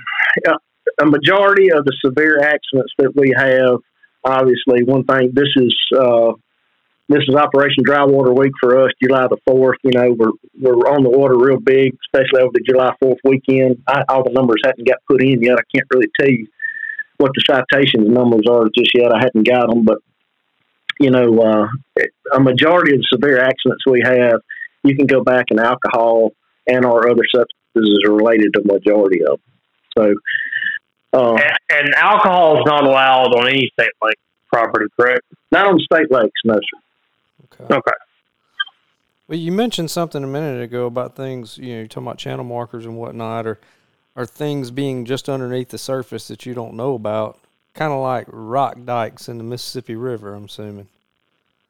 [1.01, 3.79] a majority of the severe accidents that we have.
[4.23, 5.75] Obviously, one thing this is.
[5.97, 6.33] Uh,
[7.11, 9.79] this is Operation Dry Water Week for us, July the fourth.
[9.83, 13.81] You know, we're we're on the water real big, especially over the July fourth weekend.
[13.87, 15.57] I, all the numbers hadn't got put in yet.
[15.57, 16.45] I can't really tell you
[17.17, 19.11] what the citations numbers are just yet.
[19.11, 19.97] I hadn't got them, but
[20.99, 21.67] you know, uh,
[22.33, 24.41] a majority of the severe accidents we have,
[24.83, 26.33] you can go back and alcohol
[26.67, 29.41] and or other substances are related to the majority of them.
[29.97, 30.13] So,
[31.13, 34.17] uh, And, and alcohol is not allowed on any state lake
[34.51, 35.21] property, correct?
[35.51, 37.63] not on state lakes, no sir.
[37.63, 37.73] okay.
[37.75, 37.91] Okay.
[39.27, 41.57] Well, you mentioned something a minute ago about things.
[41.57, 43.59] You know, you're talking about channel markers and whatnot, or
[44.15, 47.37] are things being just underneath the surface that you don't know about,
[47.75, 50.33] kind of like rock dikes in the Mississippi River.
[50.33, 50.87] I'm assuming.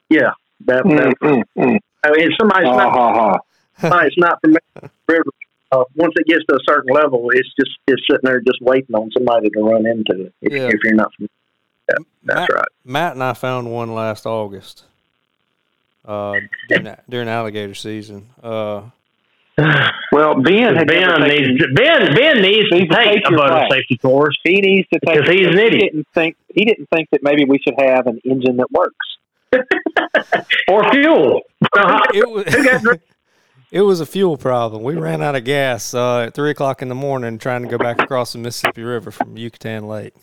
[0.10, 0.32] Yeah,
[0.66, 0.84] that.
[0.86, 1.80] Mm, that mm, mm.
[2.06, 3.38] I mean, if somebody's Ha, not ha, ha.
[3.82, 5.30] somebody's not familiar with the river.
[5.72, 8.96] Uh, once it gets to a certain level, it's just it's sitting there just waiting
[8.96, 10.34] on somebody to run into it.
[10.42, 10.68] If, Yeah.
[10.68, 11.30] if you're not, familiar.
[11.88, 12.68] That's Matt, right.
[12.86, 14.86] Matt and I found one last August.
[16.06, 18.30] Uh, during, during alligator season.
[18.42, 18.82] Uh,
[20.12, 23.38] Well, Ben had Ben never taken- needs Ben Ben needs to take take a your
[23.40, 24.36] motor safety course.
[24.44, 25.70] he needs to take Because he's an he.
[25.80, 29.06] Didn't think he didn't think that maybe we should have an engine that works.
[30.68, 31.42] or fuel.
[32.14, 32.46] it was
[33.72, 34.84] it was a fuel problem.
[34.84, 37.78] We ran out of gas uh, at three o'clock in the morning trying to go
[37.78, 40.14] back across the Mississippi River from Yucatan Lake.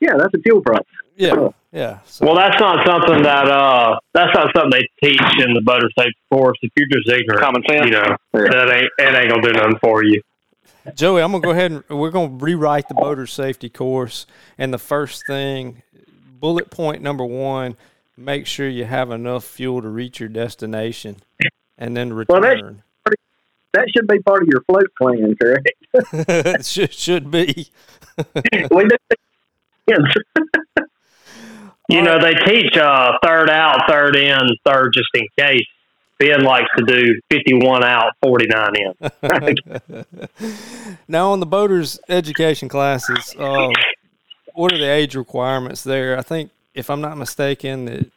[0.00, 0.84] Yeah, that's a fuel problem.
[1.16, 1.98] Yeah, yeah.
[2.06, 5.88] So, Well, that's not something that uh, that's not something they teach in the motor
[5.96, 6.58] safety course.
[6.62, 7.86] If you're just ignorant, Common sense.
[7.86, 8.50] you know, Yeah.
[8.50, 10.20] that ain't it ain't gonna do nothing for you.
[10.94, 14.26] Joey, I'm gonna go ahead and we're gonna rewrite the boater safety course.
[14.58, 15.82] And the first thing,
[16.40, 17.76] bullet point number one,
[18.16, 21.16] make sure you have enough fuel to reach your destination,
[21.78, 22.82] and then Well, that's- return.
[23.72, 25.68] That should be part of your float plan, correct?
[26.12, 27.68] it should should be.
[28.70, 28.96] we do.
[29.88, 30.00] Yes.
[31.90, 35.66] You know, they teach uh, third out, third in, third just in case.
[36.18, 40.04] Ben likes to do 51 out, 49 in.
[41.08, 43.68] now on the boaters education classes, uh,
[44.54, 46.16] what are the age requirements there?
[46.16, 48.10] I think, if I'm not mistaken, that i-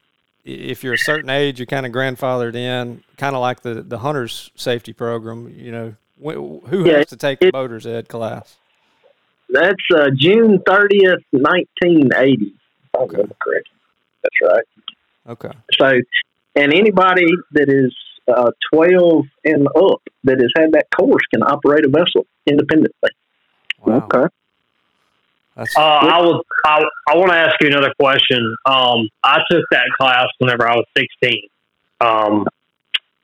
[0.48, 4.00] if you're a certain age, you're kind of grandfathered in, kind of like the the
[4.00, 5.54] hunters safety program.
[5.56, 8.58] You know, wh- who Yeah, has to take the boaters ed class?
[9.50, 12.54] That's uh, June 30th, 1980.
[12.98, 13.16] Okay.
[13.40, 13.70] correct.
[14.24, 14.64] That's right.
[15.30, 15.52] Okay.
[15.80, 16.00] So,
[16.56, 17.96] and anybody that is
[18.28, 23.12] uh, 12 and up that has had that course can operate a vessel independently.
[23.80, 24.08] Wow.
[24.14, 24.28] Okay.
[25.58, 28.56] That's Uh, I was I, I want to ask you another question.
[28.66, 31.42] Um, I took that class whenever I was 16.
[32.00, 32.46] Um,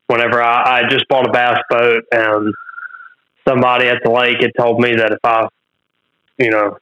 [0.08, 2.52] whenever I, I just bought a bass boat and
[3.46, 5.46] somebody at the lake had told me that if I,
[6.38, 6.78] you know,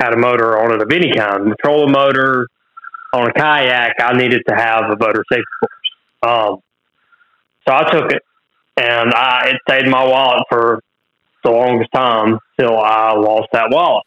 [0.00, 2.48] had a motor on it of any kind, a trolling motor,
[3.12, 5.72] on a kayak, I needed to have a motor safety course.
[6.22, 6.58] Um,
[7.66, 8.22] so I took it,
[8.76, 10.80] and I it stayed in my wallet for
[11.44, 14.04] the longest time till I lost that wallet.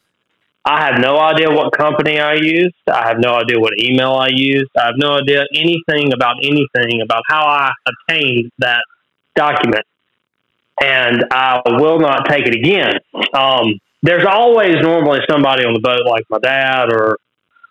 [0.66, 2.74] I have no idea what company I used.
[2.90, 4.70] I have no idea what email I used.
[4.78, 8.82] I have no idea anything about anything about how I obtained that
[9.36, 9.84] document.
[10.82, 12.94] And I will not take it again.
[13.34, 17.18] Um, there's always normally somebody on the boat, like my dad or,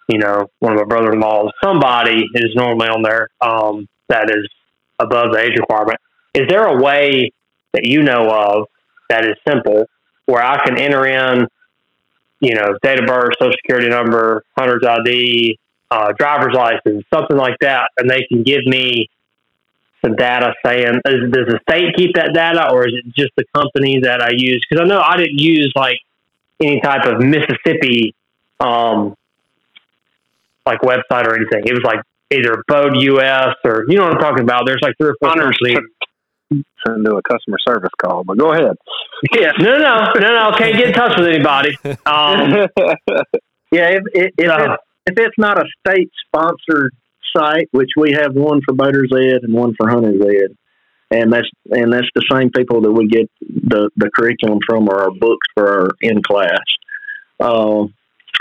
[0.08, 1.52] you know, one of my brother in laws.
[1.64, 4.48] Somebody is normally on there um, that is
[5.00, 6.00] above the age requirement.
[6.36, 7.32] Is there a way
[7.74, 8.68] that you know of
[9.10, 9.86] that is simple
[10.26, 11.48] where I can enter in
[12.44, 15.58] you know, date of birth, social security number, hunter's ID,
[15.90, 19.10] uh, driver's license, something like that, and they can give me
[20.04, 23.46] some data saying, is, does the state keep that data or is it just the
[23.56, 24.66] company that I use?
[24.68, 26.00] Because I know I didn't use like
[26.62, 28.14] any type of Mississippi,
[28.60, 29.16] um,
[30.66, 31.64] like website or anything.
[31.66, 34.66] It was like either Boat US or you know what I'm talking about.
[34.66, 35.88] There's like three or four Hunters companies.
[36.88, 38.76] Send do a customer service call, but go ahead.
[39.34, 39.52] Yeah.
[39.60, 40.52] No, no, no, no.
[40.58, 41.78] Can't get in touch with anybody.
[42.06, 42.68] Um,
[43.74, 44.56] Yeah, if, if, if, No.
[44.74, 46.94] it's, if it's not a state sponsored
[47.36, 50.56] site, which we have one for Boaters Ed and one for Hunters Ed,
[51.10, 55.02] and that's and that's the same people that we get the, the curriculum from or
[55.02, 56.60] our books for our in class.
[57.40, 57.96] Um,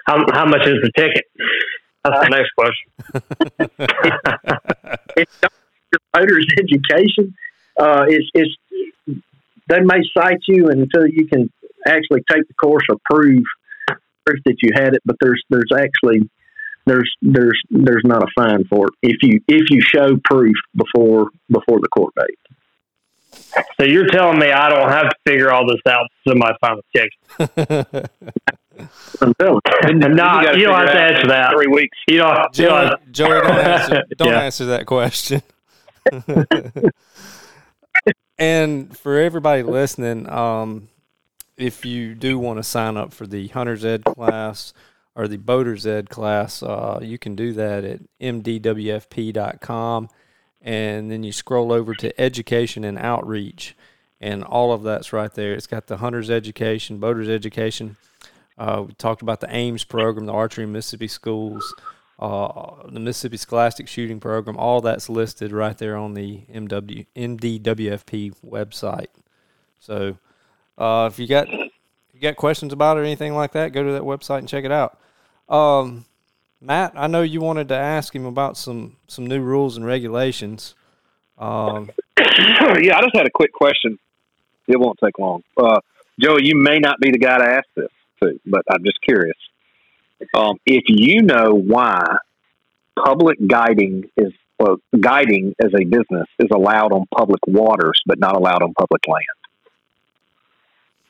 [0.04, 1.24] how, how much is the ticket?
[2.04, 2.90] That's the next question.
[5.16, 5.52] it's not
[5.92, 7.34] your boaters education.
[7.78, 8.54] Uh, it's, it's
[9.68, 11.50] they may cite you until you can
[11.86, 13.42] actually take the course or prove
[14.26, 16.28] proof that you had it, but there's there's actually
[16.86, 21.28] there's there's there's not a fine for it if you if you show proof before
[21.50, 22.38] before the court date.
[23.80, 26.82] So you're telling me I don't have to figure all this out to my final
[26.94, 27.16] checks?
[29.20, 29.98] I'm telling you.
[30.08, 31.52] No, gotta you don't have to figure it out answer that.
[31.52, 31.98] Three weeks.
[32.08, 32.58] You don't.
[32.58, 34.40] You Joey, don't Joey, don't answer, don't Yeah.
[34.42, 35.42] answer that question.
[38.38, 40.88] And for everybody listening, um,
[41.56, 44.72] if you do want to sign up for the Hunter's Ed class
[45.14, 50.08] or the Boater's Ed class, uh, you can do that at mdwfp.com.
[50.60, 53.76] And then you scroll over to Education and Outreach,
[54.20, 55.54] and all of that's right there.
[55.54, 57.96] It's got the Hunter's Education, Boater's Education.
[58.56, 61.74] Uh, we talked about the AIMS program, the Archery Mississippi Schools
[62.18, 68.34] uh, the Mississippi Scholastic Shooting Program, all that's listed right there on the MW, MDWFP
[68.44, 69.08] website.
[69.78, 70.18] So
[70.78, 71.70] uh, if you got if
[72.14, 74.64] you got questions about it or anything like that, go to that website and check
[74.64, 74.98] it out.
[75.48, 76.04] Um,
[76.60, 80.74] Matt, I know you wanted to ask him about some some new rules and regulations.
[81.38, 83.98] Um, yeah, I just had a quick question.
[84.68, 85.42] It won't take long.
[85.56, 85.80] Uh,
[86.20, 87.90] Joey, you may not be the guy to ask this
[88.22, 89.36] to, but I'm just curious.
[90.34, 92.02] Um, if you know why
[92.96, 98.36] public guiding is well, guiding as a business is allowed on public waters but not
[98.36, 99.24] allowed on public land.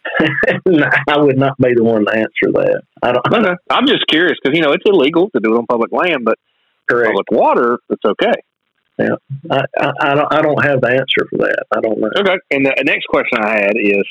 [1.09, 2.83] I would not be the one to answer that.
[3.03, 3.59] I don't.
[3.71, 6.39] I'm just curious because you know it's illegal to do it on public land, but
[6.91, 7.09] Correct.
[7.09, 8.33] public water it's okay.
[8.99, 9.17] Yeah,
[9.51, 10.35] I, I, I don't.
[10.35, 11.65] I don't have the answer for that.
[11.75, 12.11] I don't know.
[12.19, 12.37] Okay.
[12.51, 14.05] And the next question I had is: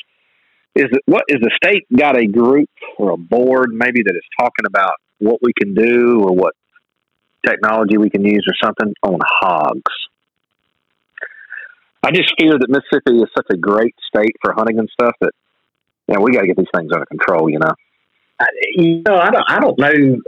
[0.74, 4.22] Is it, what is the state got a group or a board maybe that is
[4.38, 6.54] talking about what we can do or what
[7.46, 9.92] technology we can use or something on hogs?
[12.04, 15.32] I just fear that Mississippi is such a great state for hunting and stuff that
[16.08, 17.48] you know, we got to get these things under control.
[17.50, 17.70] You know.
[18.40, 19.44] I, you know, I don't.
[19.48, 20.18] I don't know.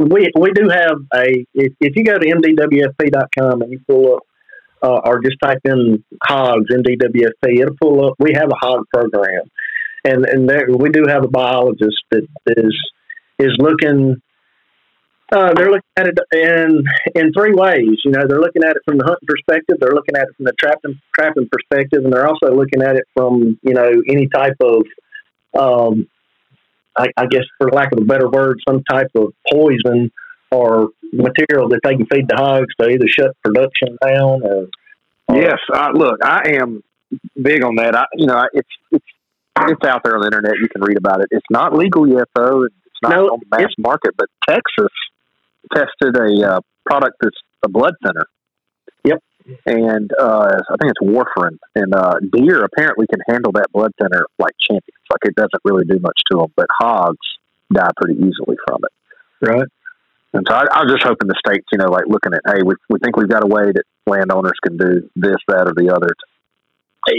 [0.00, 1.46] We we do have a.
[1.54, 4.22] If, if you go to mdwfp.com and you pull up,
[4.82, 8.14] uh, or just type in hogs mdwfp, it'll pull up.
[8.18, 9.42] We have a hog program,
[10.04, 12.76] and and there we do have a biologist that is
[13.38, 14.20] is looking.
[15.30, 18.00] Uh, they're looking at it in in three ways.
[18.04, 19.76] You know, they're looking at it from the hunting perspective.
[19.80, 23.04] They're looking at it from the trapping trapping perspective, and they're also looking at it
[23.14, 24.84] from you know any type of
[25.58, 26.08] um,
[26.96, 30.10] I, I guess, for lack of a better word, some type of poison
[30.50, 34.66] or material that they can feed the hogs to either shut production down or.
[35.28, 36.82] or Yes, I, look, I am
[37.40, 37.94] big on that.
[37.94, 39.04] I, you know, I- it's it's
[39.60, 40.54] it's out there on the internet.
[40.60, 41.28] You can read about it.
[41.30, 42.62] It's not legal yet, though.
[42.64, 44.14] It's not No, on the mass market.
[44.16, 44.92] But Texas
[45.74, 48.26] tested a uh, product that's a blood thinner.
[49.04, 49.22] Yep.
[49.66, 54.26] And uh, I think it's warfarin, and uh, deer apparently can handle that blood thinner
[54.38, 55.02] like champions.
[55.10, 57.18] Like it doesn't really do much to them, but hogs
[57.72, 58.92] die pretty easily from it.
[59.50, 59.68] Right.
[60.34, 62.62] And so I, I was just hoping the states, you know, like looking at, hey,
[62.64, 65.92] we, we think we've got a way that landowners can do this, that, or the
[65.94, 66.10] other.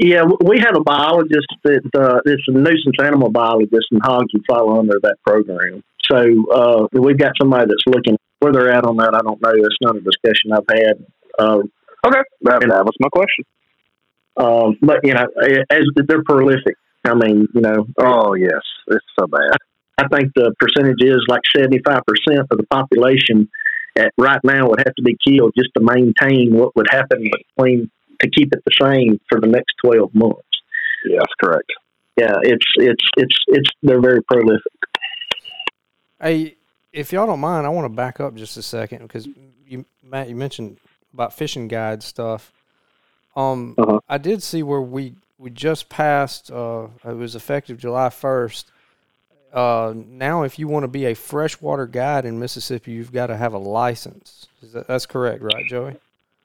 [0.02, 4.44] Yeah, we have a biologist that uh, it's a nuisance animal biologist, and hogs would
[4.48, 5.84] fall under that program.
[6.12, 6.18] So
[6.54, 9.16] uh, we've got somebody that's looking where they're at on that.
[9.16, 9.52] I don't know.
[9.52, 11.06] That's not a discussion I've had.
[11.38, 11.60] Uh,
[12.08, 13.44] Okay, that, that was my question.
[14.38, 15.26] um, but you know,
[15.70, 16.76] as they're prolific.
[17.06, 19.58] I mean, you know, Oh yes, it's so bad.
[20.00, 22.02] I think the percentage is like 75%
[22.40, 23.50] of the population
[23.98, 27.92] at right now would have to be killed just to maintain what would happen between
[28.22, 30.42] to keep it the same for the next 12 months.
[31.06, 31.72] Yes, correct.
[32.18, 34.74] Yeah, it's it's it's it's they're very prolific.
[36.22, 36.56] Hey,
[36.92, 39.28] if y'all don't mind, I want to back up just a second because
[39.66, 40.78] you, Matt, you mentioned
[41.14, 42.52] about fishing guide stuff.
[43.36, 44.00] Um, Uh-huh.
[44.10, 46.52] I did see where we we just passed.
[46.52, 48.70] Uh, it was effective July first.
[49.54, 53.38] Uh, now, if you want to be a freshwater guide in Mississippi, you've got to
[53.38, 54.48] have a license.
[54.62, 55.96] Is that, that's correct, right, Joey?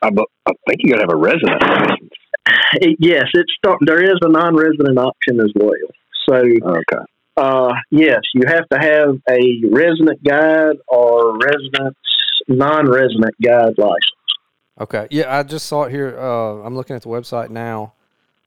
[0.02, 2.10] I, bu- I think you got to have a resident license.
[2.74, 5.70] It, yes, it's start, there is a non-resident option as well.
[6.28, 7.04] So Okay.
[7.36, 11.96] uh, yes, you have to have a resident guide or resident
[12.48, 14.00] non-resident guide license.
[14.80, 15.06] Okay.
[15.10, 16.18] Yeah, I just saw it here.
[16.18, 17.92] Uh, I'm looking at the website now.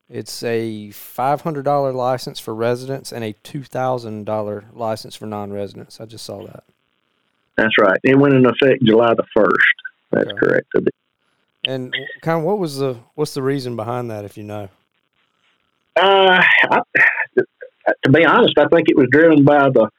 [0.10, 5.26] It's a five hundred dollar license for residents and a two thousand dollar license for
[5.26, 6.00] non-residents.
[6.00, 6.64] I just saw that.
[7.58, 8.00] That's right.
[8.04, 9.52] It went in effect July the first.
[10.12, 10.38] That's Okay.
[10.38, 10.68] correct.
[11.68, 14.70] And kind of what was the what's the reason behind that, if you know?
[16.00, 16.42] Uh,
[16.72, 16.80] I,
[18.06, 19.90] to be honest, I think it was driven by the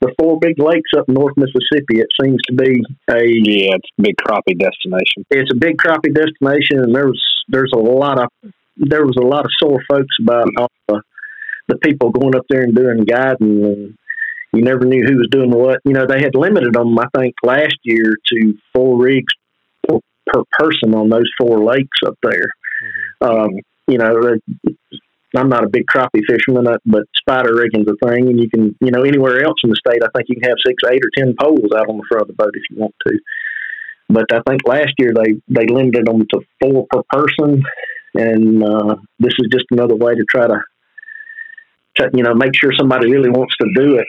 [0.00, 2.00] the four big lakes up North Mississippi.
[2.00, 5.24] It seems to be a Yeah, it's a big crappie destination.
[5.30, 8.28] it's a big crappie destination, and there was there's a lot of
[8.76, 11.02] there was a lot of sore folks about all the
[11.68, 13.98] the people going up there and doing guiding, and
[14.52, 15.80] you never knew who was doing what.
[15.84, 19.32] You know, they had limited them, I think, last year to four rigs
[19.88, 22.46] per, per person on those four lakes up there.
[23.20, 23.50] Um,
[23.88, 24.38] you know,
[25.34, 28.76] I'm not a big crappie fisherman, uh, but spider rigging's a thing, and you can,
[28.80, 31.10] you know, anywhere else in the state, I think you can have six, eight, or
[31.16, 33.18] ten poles out on the front of the boat if you want to.
[34.08, 37.62] But I think last year they they limited them to four per person,
[38.16, 40.60] and uh, this is just another way to try to,
[41.96, 44.06] to, you know, make sure somebody really wants to do it,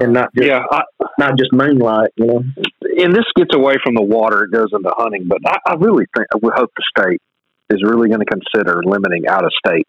[0.00, 0.82] and not just Yeah, I,
[1.18, 2.10] not just moonlight.
[2.16, 2.42] You know,
[2.98, 5.26] and this gets away from the water; it goes into hunting.
[5.28, 7.20] But I, I really think would hope the state
[7.70, 9.88] is really going to consider limiting out of state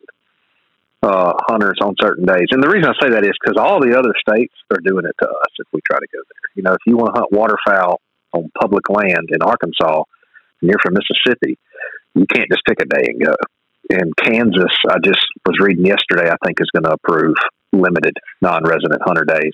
[1.04, 2.48] uh, hunters on certain days.
[2.52, 5.16] And the reason I say that is because all the other states are doing it
[5.22, 6.48] to us if we try to go there.
[6.56, 8.02] You know, if you want to hunt waterfowl
[8.34, 10.04] on public land in Arkansas
[10.62, 11.58] and you're from Mississippi,
[12.18, 13.36] you can't just pick a day and go.
[13.90, 17.36] And Kansas, I just was reading yesterday, I think is going to approve
[17.72, 19.54] limited non-resident hunter days.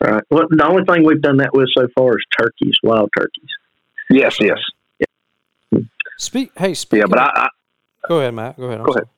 [0.00, 0.22] right?
[0.30, 3.48] Well, the only thing we've done that with so far is turkeys, wild turkeys.
[4.10, 4.58] Yes, yes,
[6.18, 6.52] Speak.
[6.56, 7.00] Hey, speak.
[7.00, 7.06] yeah.
[7.08, 7.48] But I, I
[8.06, 8.56] go ahead, Matt.
[8.56, 8.80] Go ahead.
[8.80, 9.08] I'm Go ahead.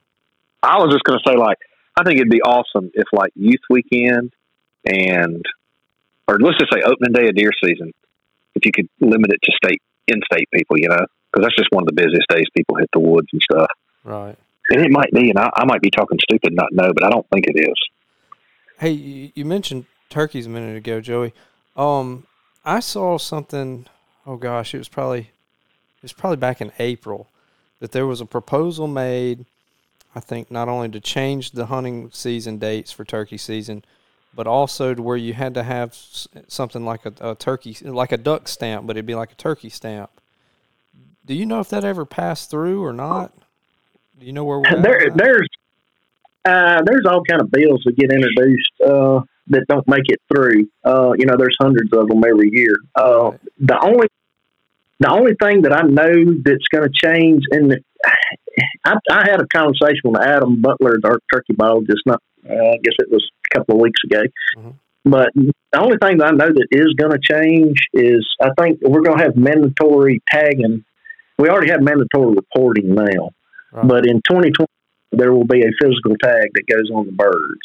[0.62, 1.58] I was just going to say, like,
[1.98, 4.32] I think it'd be awesome if, like, Youth Weekend
[4.86, 5.44] and
[6.28, 7.92] or let's just say opening day of deer season,
[8.54, 11.82] if you could limit it to state in-state people, you know, because that's just one
[11.82, 13.66] of the busiest days people hit the woods and stuff.
[14.04, 14.36] Right.
[14.70, 17.10] And it might be, and I, I might be talking stupid, not know, but I
[17.10, 17.74] don't think it is.
[18.78, 21.34] Hey, you, you mentioned turkeys a minute ago, Joey.
[21.76, 22.26] Um,
[22.64, 23.86] I saw something.
[24.26, 27.28] Oh gosh, it was probably it was probably back in April
[27.80, 29.44] that there was a proposal made.
[30.14, 33.84] I think not only to change the hunting season dates for turkey season,
[34.34, 35.96] but also to where you had to have
[36.46, 39.68] something like a, a turkey, like a duck stamp, but it'd be like a turkey
[39.68, 40.10] stamp.
[41.26, 43.32] Do you know if that ever passed through or not?
[44.18, 45.48] Do you know where we're at there, there's
[46.44, 50.68] uh, there's all kind of bills that get introduced uh, that don't make it through.
[50.84, 52.74] Uh, you know, there's hundreds of them every year.
[52.94, 53.40] Uh, Right.
[53.60, 54.06] The only
[55.00, 56.12] the only thing that I know
[56.44, 57.76] that's going to change, and
[58.84, 62.94] I, I had a conversation with Adam Butler, our turkey biologist, not uh, I guess
[62.98, 64.22] it was a couple of weeks ago.
[64.58, 64.74] Mhm.
[65.06, 68.78] But the only thing that I know that is going to change is I think
[68.82, 70.84] we're going to have mandatory tagging.
[71.38, 73.30] We already have mandatory reporting now.
[73.72, 73.88] Right.
[73.88, 74.66] But in 2020,
[75.12, 77.60] there will be a physical tag that goes on the birds.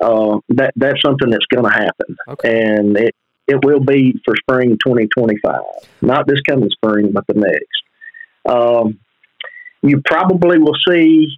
[0.00, 2.62] Uh, that that's something that's going to happen, Okay.
[2.62, 3.14] and it
[3.46, 5.60] it will be for spring 2025,
[6.00, 7.82] not this coming spring, but the next.
[8.48, 8.98] Um,
[9.82, 11.28] you probably will see.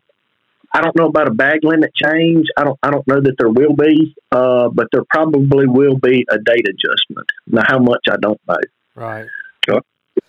[0.72, 2.46] I don't know about a bag limit change.
[2.56, 2.78] I don't.
[2.82, 6.66] I don't know that there will be, uh, but there probably will be a date
[6.68, 7.28] adjustment.
[7.46, 8.56] Now, how much I don't know.
[8.94, 9.26] Right.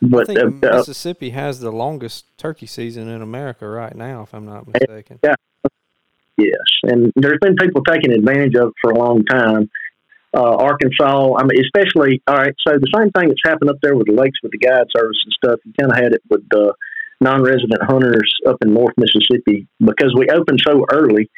[0.09, 4.23] But I think uh, uh, Mississippi has the longest turkey season in America right now,
[4.23, 5.19] if I'm not mistaken.
[5.23, 5.35] Yeah.
[6.37, 9.69] Yes, and there's been people taking advantage of it for a long time.
[10.33, 12.53] Uh, Arkansas, I mean, especially all right.
[12.67, 15.17] So the same thing that's happened up there with the lakes with the guide service
[15.23, 15.59] and stuff.
[15.63, 16.73] You kind of had it with uh,
[17.21, 21.29] non-resident hunters up in North Mississippi because we opened so early.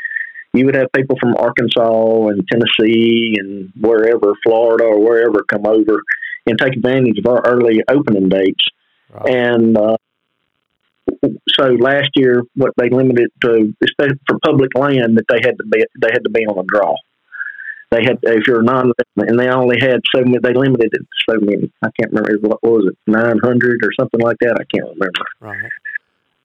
[0.53, 6.01] You would have people from Arkansas and Tennessee and wherever, Florida or wherever, come over
[6.47, 8.65] and take advantage of our early opening dates.
[9.25, 9.97] And uh,
[11.49, 15.63] so last year, what they limited to, especially for public land, that they had to
[15.63, 16.95] be they had to be on a draw.
[17.89, 20.39] They had if you're a non and they only had so many.
[20.39, 21.71] They limited it to so many.
[21.81, 24.57] I can't remember what was it, nine hundred or something like that.
[24.59, 25.21] I can't remember.
[25.39, 25.71] Right.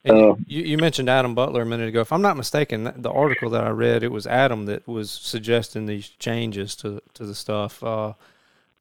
[0.09, 2.01] Uh, you, you mentioned Adam Butler a minute ago.
[2.01, 5.87] If I'm not mistaken, the article that I read, it was Adam that was suggesting
[5.87, 7.83] these changes to to the stuff.
[7.83, 8.15] Uh,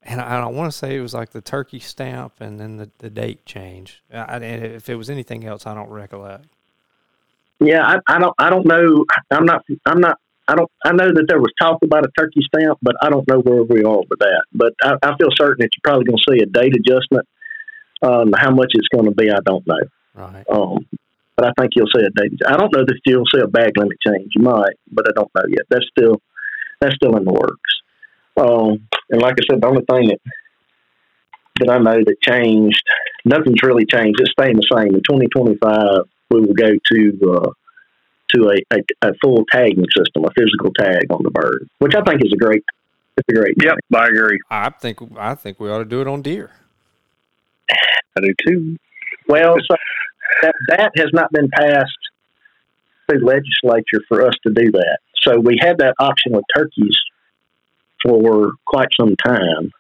[0.04, 2.78] and I, I don't want to say it was like the turkey stamp and then
[2.78, 4.02] the, the date change.
[4.14, 6.46] I, I- and if it was anything else, I don't recollect.
[7.60, 8.34] Yeah, I, I don't.
[8.40, 9.06] I don't know.
[9.30, 9.64] I'm not.
[9.86, 10.18] I'm not.
[10.48, 10.72] I don't.
[10.84, 13.62] I know that there was talk about a turkey stamp, but I don't know where
[13.64, 14.44] we are with that.
[14.52, 17.28] But I, I feel certain that you're probably going to see a date adjustment.
[18.02, 19.80] Um, how much it's going to be, I don't know.
[20.16, 20.44] Right.
[20.50, 20.88] Um,
[21.38, 22.34] but I think you'll see a date.
[22.48, 24.32] I don't know that you'll see a bag limit change.
[24.36, 25.68] You might, but I don't know yet.
[25.70, 26.20] That's still
[26.80, 27.61] that's still in the works.
[28.42, 30.20] Um, and like I said, the only thing that
[31.60, 32.82] that I know that changed,
[33.24, 34.20] nothing's really changed.
[34.20, 34.96] It's staying the same.
[34.96, 37.52] In 2025, we will go to uh,
[38.34, 42.02] to a, a, a full tagging system, a physical tag on the bird, which I
[42.02, 42.64] think is a great.
[43.18, 43.56] It's a great.
[43.62, 44.40] Yep, I agree.
[44.50, 46.52] I think I think we ought to do it on deer.
[48.18, 48.78] I do too.
[49.28, 49.76] Well, so
[50.42, 51.92] that that has not been passed
[53.08, 55.00] through legislature for us to do that.
[55.22, 56.98] So we had that option with turkeys
[58.06, 59.72] for quite some time,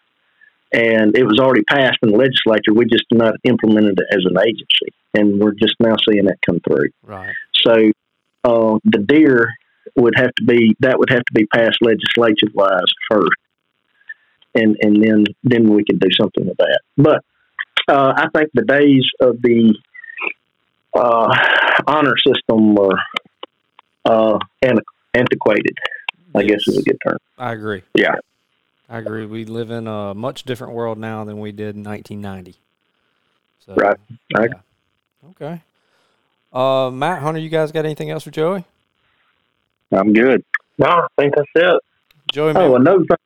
[0.73, 2.73] and it was already passed in the legislature.
[2.73, 6.59] We just not implemented it as an agency, and we're just now seeing that come
[6.59, 6.89] through.
[7.03, 7.33] Right.
[7.65, 7.91] So
[8.43, 9.49] uh, the deer
[9.95, 13.37] would have to be that would have to be passed legislative wise first,
[14.55, 16.79] and and then then we could do something with that.
[16.97, 17.23] But
[17.87, 19.75] uh, I think the days of the
[20.93, 21.33] uh,
[21.87, 22.99] honor system are
[24.05, 24.39] uh,
[25.13, 25.77] antiquated.
[26.35, 27.17] I guess is a good term.
[27.37, 27.81] I agree.
[27.95, 28.15] Yeah.
[28.89, 29.25] I agree.
[29.25, 32.57] We live in a much different world now than we did in 1990.
[33.65, 33.97] So, Right.
[34.35, 35.29] I- yeah.
[35.31, 35.61] Okay.
[36.51, 38.65] Uh, Matt Hunter, you guys got anything else for Joey?
[39.91, 40.43] I'm good.
[40.77, 41.81] No, I think that's it.
[42.31, 43.17] Joey, Oh, man, another thing,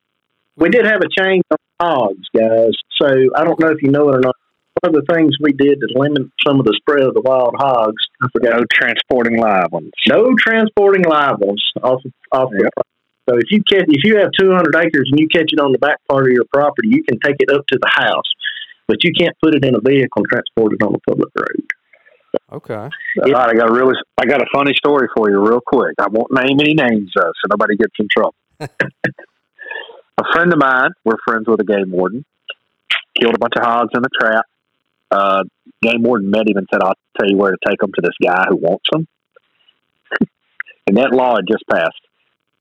[0.56, 2.72] we did have a change on hogs, guys.
[3.00, 4.34] So I don't know if you know it or not.
[4.82, 7.54] One of the things we did to limit some of the spread of the wild
[7.58, 9.90] hogs, I forgot No transporting live ones.
[10.06, 12.02] no transporting live ones off
[12.32, 12.72] off Yep.
[12.74, 12.85] property.
[13.28, 15.72] So if you catch if you have two hundred acres and you catch it on
[15.72, 18.30] the back part of your property, you can take it up to the house,
[18.86, 21.66] but you can't put it in a vehicle and transport it on a public road.
[22.52, 22.74] okay.
[22.74, 25.94] All right, I got a really, I got a funny story for you, real quick.
[25.98, 28.34] I won't name any names, though, so nobody gets in trouble.
[28.60, 28.68] a
[30.32, 32.24] friend of mine, we're friends with a game warden,
[33.18, 34.44] killed a bunch of hogs in a trap.
[35.10, 35.44] Uh,
[35.82, 38.14] game warden met him and said, "I'll tell you where to take them to this
[38.22, 39.08] guy who wants them."
[40.86, 42.05] and that law had just passed,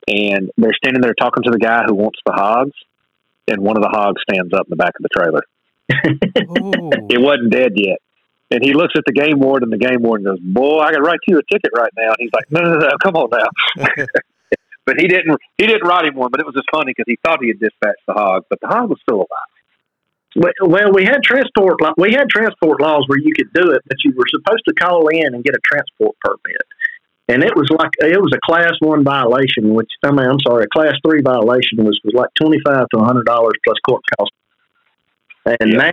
[0.07, 2.75] and they're standing there talking to the guy who wants the hogs,
[3.47, 5.41] and one of the hogs stands up in the back of the trailer.
[7.09, 7.99] It wasn't dead yet.
[8.51, 11.01] And he looks at the game warden, and the game warden goes, "Boy, I can
[11.01, 13.85] write you a ticket right now." And he's like, "No, no, no, come on now."
[14.85, 15.39] but he didn't.
[15.57, 16.29] He didn't write him one.
[16.31, 18.67] But it was just funny because he thought he had dispatched the hog, but the
[18.67, 19.51] hog was still alive.
[20.35, 23.81] Well- Well, we had transport law- we had transport laws where you could do it,
[23.87, 26.61] but you were supposed to call in and get a transport permit,
[27.27, 30.65] and it was like it was a class one violation, which I mean I'm sorry,
[30.65, 34.35] a class three violation was, was like twenty five to hundred dollars plus court costs,
[35.45, 35.77] and Yeah.
[35.77, 35.91] now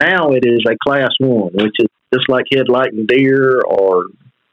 [0.00, 4.04] now it is a class one, which is just like headlighting deer or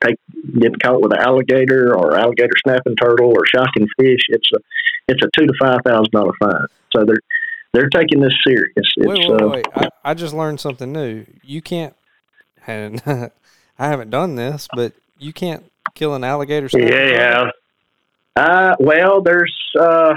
[0.03, 0.15] take
[0.53, 4.21] getting caught with an alligator or alligator snapping turtle or shocking fish.
[4.29, 4.59] It's a
[5.07, 6.67] it's a two to five thousand dollar fine.
[6.95, 7.17] So they're
[7.73, 8.71] they're taking this serious.
[8.75, 9.65] It's, Wait, wait, uh, wait.
[9.75, 11.25] I, I just learned something new.
[11.43, 11.95] You can't,
[12.65, 13.01] and
[13.79, 15.63] I haven't done this, but you can't
[15.99, 16.69] kill an alligator.
[16.73, 17.51] Yeah, snapping.
[18.35, 20.13] Uh, well, there's uh,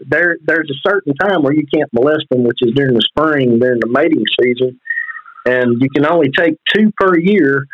[0.00, 3.58] there there's a certain time where you can't molest them, which is during the spring,
[3.58, 4.80] during the mating season,
[5.44, 7.66] and you can only take two per year,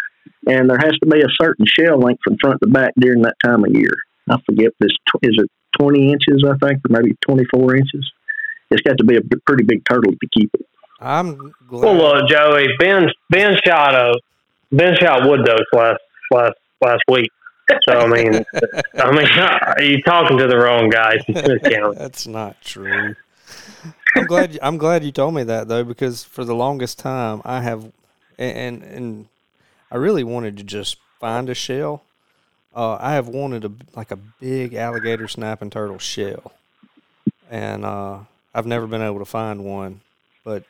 [0.47, 3.37] and there has to be a certain shell length from front to back during that
[3.45, 3.93] time of year.
[4.29, 8.11] I forget this tw- is it twenty inches, I think, or maybe twenty four inches.
[8.71, 10.67] It's got to be a b- pretty big turtle to keep it.
[11.01, 11.83] I'm glad.
[11.83, 14.15] Well, look, Joey, Ben Ben shot a
[14.71, 16.01] Ben shot wood dose last
[16.31, 17.31] last last week.
[17.89, 18.45] So I mean,
[18.99, 19.27] I mean,
[19.91, 21.23] you're talking to the wrong guys.
[21.97, 23.14] That's not true.
[24.16, 24.59] I'm glad.
[24.62, 27.91] I'm glad you told me that though, because for the longest time I have,
[28.39, 29.29] and and
[29.91, 32.03] I really wanted to just find a shell.
[32.75, 36.53] Uh, I have wanted a like a big alligator snapping turtle shell,
[37.51, 38.21] and uh,
[38.55, 40.01] I've never been able to find one.
[40.45, 40.64] But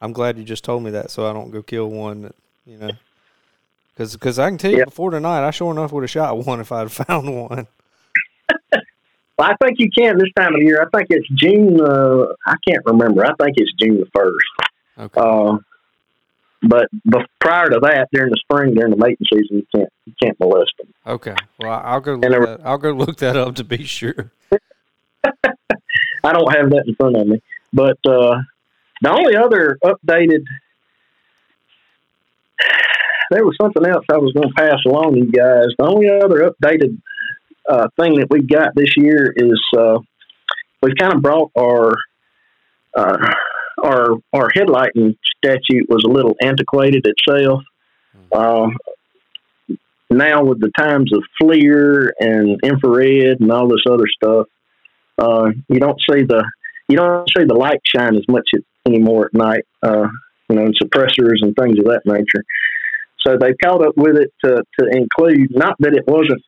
[0.00, 2.22] I'm glad you just told me that, so I don't go kill one.
[2.22, 2.34] That
[2.66, 2.90] you know,
[3.94, 4.84] because cause I can tell you Yeah.
[4.86, 7.66] before tonight, I sure enough would have shot one if I'd found one.
[9.36, 10.80] Well, I think you can this time of year.
[10.80, 11.80] I think it's June.
[11.80, 13.24] Uh, I can't remember.
[13.26, 14.46] I think it's June the first.
[14.96, 15.20] Okay.
[15.20, 15.58] Uh,
[16.62, 20.12] but, but prior to that, during the spring, during the mating season, you can't you
[20.22, 20.86] can't molest them.
[21.04, 21.34] Okay.
[21.58, 22.14] Well, I'll go.
[22.14, 24.30] Look that, I'll go look that up to be sure.
[25.24, 27.42] I don't have that in front of me.
[27.72, 28.36] But uh,
[29.02, 30.44] the only other updated,
[33.30, 35.66] there was something else I was going to pass along to you guys.
[35.78, 37.00] The only other updated
[37.68, 39.98] uh, thing that we've got this year is uh,
[40.82, 41.94] we've kind of brought our
[42.96, 43.34] uh,
[43.82, 47.62] our our headlighting statute was a little antiquated itself.
[48.32, 48.76] Um,
[50.10, 54.46] now with the times of FLIR and infrared and all this other stuff,
[55.18, 56.44] uh, you don't see the
[56.88, 58.48] you don't see the light shine as much
[58.86, 59.64] anymore at night.
[59.82, 60.06] Uh,
[60.48, 62.44] you know, and suppressors and things of that nature.
[63.26, 66.42] So they caught up with it to, to include not that it wasn't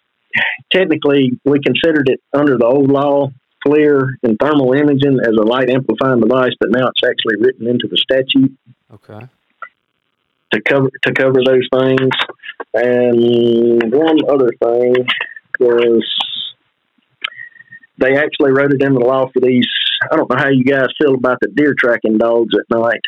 [0.70, 3.28] technically we considered it under the old law
[3.66, 7.88] FLIR and thermal imaging as a light amplifying device, but now it's actually written into
[7.88, 8.52] the statute
[8.92, 9.26] Okay.
[10.52, 12.10] to cover to cover those things.
[12.74, 15.06] And one other thing
[15.58, 16.04] was
[17.98, 19.66] they actually wrote it into the law for these.
[20.12, 23.00] I don't know how you guys feel about the deer tracking dogs at night.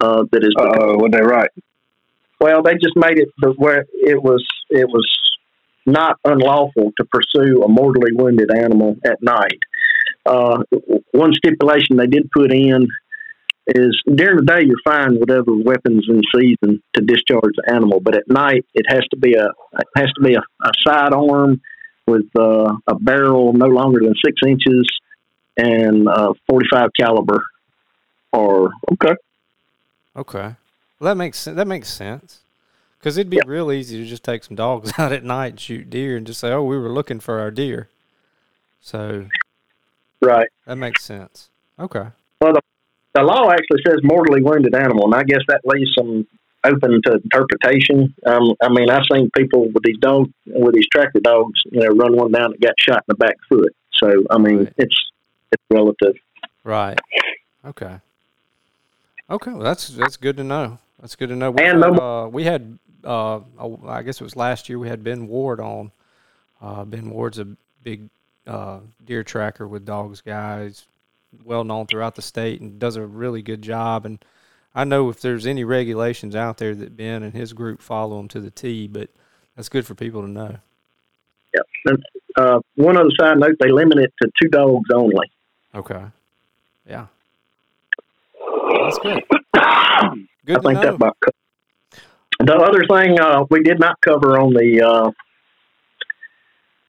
[0.00, 1.50] Uh, that is, Uh, what they write?
[2.40, 5.06] Well, they just made it the where it was it was
[5.86, 9.58] not unlawful to pursue a mortally wounded animal at night.
[10.26, 10.62] Uh,
[11.12, 12.86] one stipulation they did put in
[13.66, 18.00] is during the day you're fine with whatever weapons in season to discharge the animal,
[18.00, 21.60] but at night it has to be a it has to be a, a sidearm
[22.06, 24.88] with uh, a barrel no longer than six inches
[25.56, 27.44] and uh, 45 caliber.
[28.32, 29.14] Or Okay.
[30.16, 30.54] Okay.
[31.00, 32.40] Well, that makes that makes sense.
[32.98, 35.88] Because it'd be real easy to just take some dogs out at night and shoot
[35.88, 37.88] deer and just say, "Oh, we were looking for our deer."
[38.82, 39.26] So
[40.20, 40.48] right.
[40.66, 41.48] that makes sense.
[41.78, 42.08] Okay.
[42.40, 42.54] Well
[43.14, 46.26] the law actually says mortally wounded animal, and I guess that leaves some
[46.62, 48.14] open to interpretation.
[48.26, 51.88] Um, I mean, I've seen people with these dogs, with these tractor dogs, you know,
[51.88, 53.74] run one down that got shot in the back foot.
[53.94, 54.72] So, I mean, Right.
[54.76, 55.10] it's
[55.52, 56.14] it's relative.
[56.62, 56.98] Right.
[57.64, 57.96] Okay.
[59.28, 59.50] Okay.
[59.52, 60.78] Well, that's that's good to know.
[61.00, 61.50] That's good to know.
[61.50, 64.78] We And had, uh, we had uh, oh, I guess it was last year.
[64.78, 65.92] We had Ben Ward on.
[66.60, 67.46] Uh, ben Ward's a
[67.82, 68.08] big
[68.46, 70.86] uh, deer tracker with dogs guys,
[71.44, 74.04] well known throughout the state, and does a really good job.
[74.04, 74.22] And
[74.74, 78.28] I know if there's any regulations out there that Ben and his group follow them
[78.28, 79.08] to the T, but
[79.56, 80.56] that's good for people to know.
[82.36, 85.30] Uh, one other side note: they limit it to two dogs only.
[85.74, 86.04] Okay.
[86.86, 87.06] Yeah.
[88.72, 89.22] That's good.
[89.54, 90.80] Good I think know.
[90.82, 91.16] that about.
[92.38, 95.10] The other thing uh, we did not cover on the uh,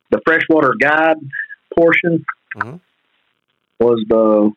[0.10, 1.18] the freshwater guide
[1.78, 2.26] portion
[2.58, 2.80] Mhm.
[3.80, 4.52] was the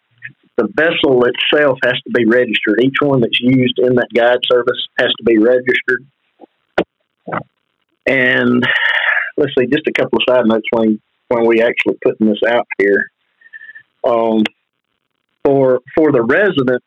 [0.57, 2.80] the vessel itself has to be registered.
[2.80, 6.07] Each one that's used in that guide service has to be registered.
[8.07, 8.62] And
[9.36, 12.66] let's see, just a couple of side notes when when we actually putting this out
[12.78, 13.11] here.
[14.05, 14.44] Um,
[15.44, 16.82] for for the resident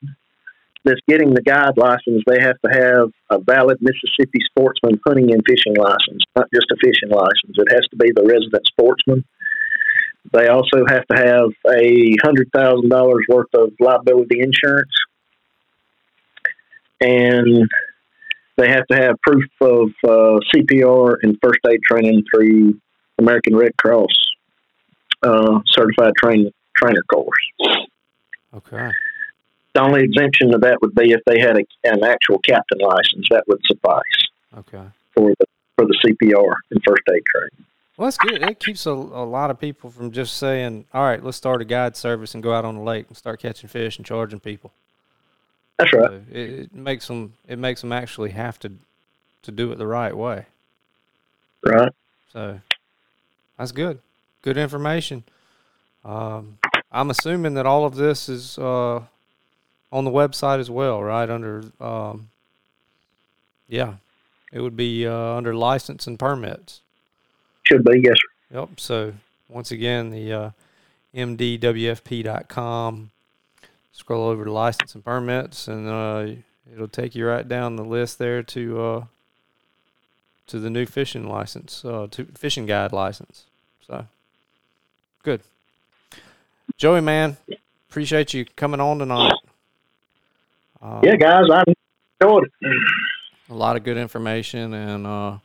[0.88, 5.44] that's getting the guide license, they have to have a valid Mississippi sportsman hunting and
[5.46, 7.56] fishing license, not just a fishing license.
[7.58, 9.26] It has to be the resident sportsman.
[10.32, 14.92] They also have to have a hundred thousand dollars worth of liability insurance,
[17.02, 17.70] and
[18.58, 22.80] they have to have proof of uh, CPR and first aid training through
[23.20, 24.12] American Red Cross
[25.24, 27.52] uh, certified train, trainer course.
[28.54, 28.92] Okay.
[29.78, 33.28] The only exemption to that would be if they had a, an actual captain license.
[33.30, 34.02] That would suffice
[34.58, 34.84] Okay.
[35.14, 37.66] for the for the CPR and first aid training.
[37.96, 38.42] Well, that's good.
[38.42, 41.66] It keeps a, a lot of people from just saying, "All right, let's start a
[41.66, 44.72] guide service and go out on the lake and start catching fish and charging people."
[45.78, 46.10] That's right.
[46.10, 48.72] So it, it makes them it makes them actually have to
[49.44, 50.48] to do it the right way.
[51.64, 51.92] Right.
[52.34, 52.62] So
[53.60, 54.00] that's good.
[54.42, 55.24] Good information.
[56.04, 56.58] Um,
[56.92, 59.02] I'm assuming that all of this is uh,
[59.92, 61.30] on the website as well, right?
[61.30, 62.30] Under um,
[63.68, 63.96] yeah,
[64.52, 66.82] it would be uh, under license and permits.
[67.64, 68.16] Should be yes.
[68.16, 68.60] Sir.
[68.60, 68.80] Yep.
[68.80, 69.14] So
[69.50, 70.50] once again, the uh,
[71.16, 73.12] mdwfp.com.
[73.92, 76.28] Scroll over to license and permits, and uh,
[76.72, 79.06] it'll take you right down the list there to uh,
[80.46, 83.46] to the new fishing license, uh, to fishing guide license.
[83.88, 84.06] So
[85.24, 85.42] good,
[86.78, 87.38] Joey, man.
[87.90, 89.34] Appreciate you coming on tonight.
[90.82, 91.64] Uh, Yeah, guys, I
[92.22, 92.78] enjoyed it.
[93.50, 95.38] a lot of good information and uh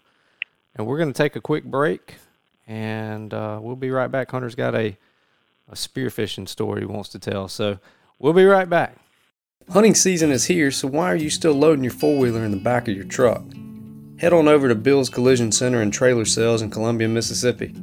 [0.74, 2.14] and we're going to take a quick break
[2.66, 4.30] and uh we'll be right back.
[4.30, 4.96] Hunter's got a
[5.68, 7.78] a spearfishing story he wants to tell so
[8.18, 8.96] we'll be right back.
[9.70, 12.88] Hunting season is here so why are you still loading your four-wheeler in the back
[12.88, 13.42] of your truck?
[14.18, 17.74] Head on over to Beal's collision center and trailer sales in columbia mississippi.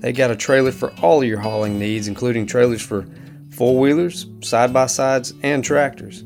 [0.00, 3.06] They got a trailer for all of your hauling needs including trailers for
[3.52, 6.24] four-wheelers side-by-sides and tractors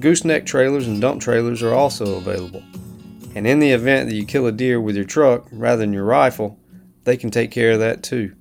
[0.00, 2.62] Gooseneck trailers and dump trailers are also available.
[3.34, 6.04] And in the event that you kill a deer with your truck rather than your
[6.04, 6.58] rifle,
[7.04, 8.34] they can take care of that too.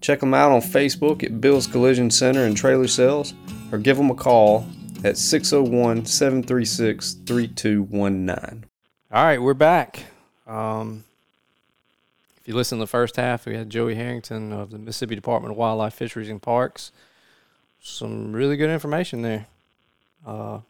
[0.00, 3.34] Check them out on Facebook at Beal's Collision Center and Trailer Sales
[3.72, 4.66] or give them a call
[5.02, 8.64] at 601 736 3219.
[9.12, 10.04] All right, we're back.
[10.46, 11.04] Um,
[12.36, 15.52] if you listen to the first half, we had Joey Herrington of the Mississippi Department
[15.52, 16.92] of Wildlife, Fisheries, and Parks.
[17.80, 19.46] Some really good information there.
[20.26, 20.60] Uh,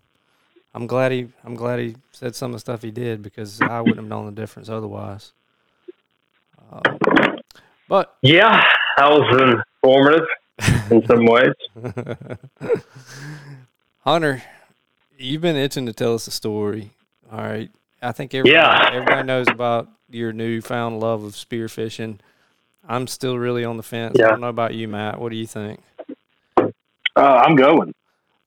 [0.75, 3.81] I'm glad he I'm glad he said some of the stuff he did because I
[3.81, 5.33] wouldn't have known the difference otherwise.
[6.72, 6.81] Uh,
[7.89, 8.61] but Yeah,
[8.97, 10.27] that was informative
[10.91, 11.53] in some ways.
[14.01, 14.43] Hunter,
[15.16, 16.91] you've been itching to tell us a story.
[17.33, 17.70] All right,
[18.03, 18.91] I think everybody, Yeah.
[18.93, 22.18] everybody knows about your newfound love of spearfishing.
[22.87, 24.18] I'm still really on the fence.
[24.20, 25.18] I don't know about you, Matt.
[25.18, 25.81] What do you think?
[26.59, 26.62] Uh,
[27.16, 27.95] I'm going.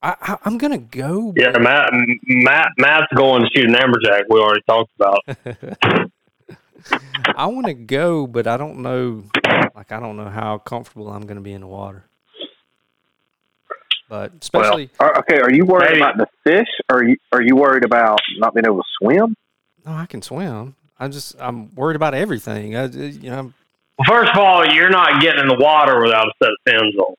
[0.01, 1.33] I, I I'm gonna go.
[1.35, 1.89] Yeah, Matt,
[2.23, 4.23] Matt, Matt's going to shoot an amberjack.
[4.29, 5.19] We already talked about.
[7.35, 9.23] I want to go, but I don't know.
[9.75, 12.05] Like I don't know how comfortable I'm going to be in the water.
[14.09, 16.01] But especially, Are, okay, are you worried Maybe.
[16.01, 19.35] about the fish, or are you, are you worried about not being able to swim?
[19.85, 20.75] no, I can swim.
[20.99, 22.75] I just I'm worried about everything.
[22.75, 23.51] I, you know,
[23.99, 26.95] Well, first of all, you're not getting in the water without a set of fins
[26.95, 27.15] on.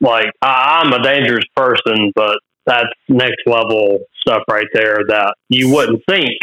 [0.00, 5.72] Like I, I'm a dangerous person, but that's next level stuff right there that you
[5.72, 6.38] wouldn't think,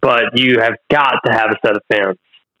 [0.00, 2.18] but you have got to have a set of fins.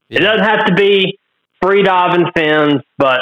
[0.08, 1.18] It doesn't have to be
[1.62, 3.20] free diving fins, but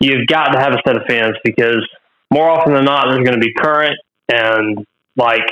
[0.00, 1.86] you've got to have a set of fins because
[2.30, 3.96] more often than not, there's going to be current
[4.28, 4.86] and
[5.16, 5.46] like,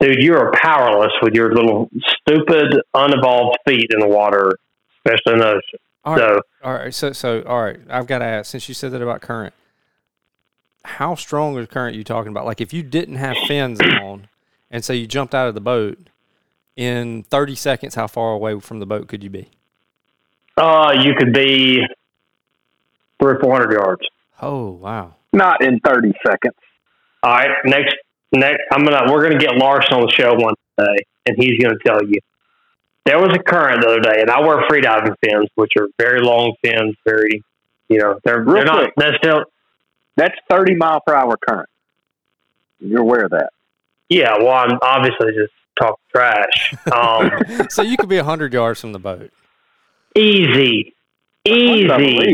[0.00, 1.88] dude, you are powerless with your little
[2.20, 4.56] stupid, unevolved feet in the water,
[5.04, 5.78] especially in the ocean.
[6.04, 6.94] All right, So all right.
[6.94, 7.78] So so all right.
[7.88, 9.54] I've got to ask since you said that about current.
[10.84, 12.44] How strong is current you talking about?
[12.46, 14.28] Like if you didn't have fins on,
[14.70, 15.98] and so you jumped out of the boat
[16.76, 19.50] in 30 seconds, how far away from the boat could you be?
[20.56, 21.80] uh, you could be
[23.20, 24.02] three or four hundred yards.
[24.40, 25.14] Oh wow.
[25.32, 26.54] Not in 30 seconds.
[27.22, 27.94] All right, next,
[28.32, 31.78] next, I'm gonna we're gonna get Larson on the show one day, and he's gonna
[31.86, 32.18] tell you.
[33.06, 36.20] There was a current the other day, and I wear freediving fins, which are very
[36.20, 37.42] long fins, very,
[37.88, 38.98] you know, they're Real they're not quick.
[38.98, 39.44] necessarily.
[40.16, 41.68] That's 30 mile per hour current.
[42.80, 43.50] You're aware of that.
[44.08, 46.74] Yeah, well, I'm obviously just talking trash.
[46.92, 47.30] Um,
[47.70, 49.30] so you could be 100 yards from the boat.
[50.16, 50.94] easy,
[51.46, 51.86] easy.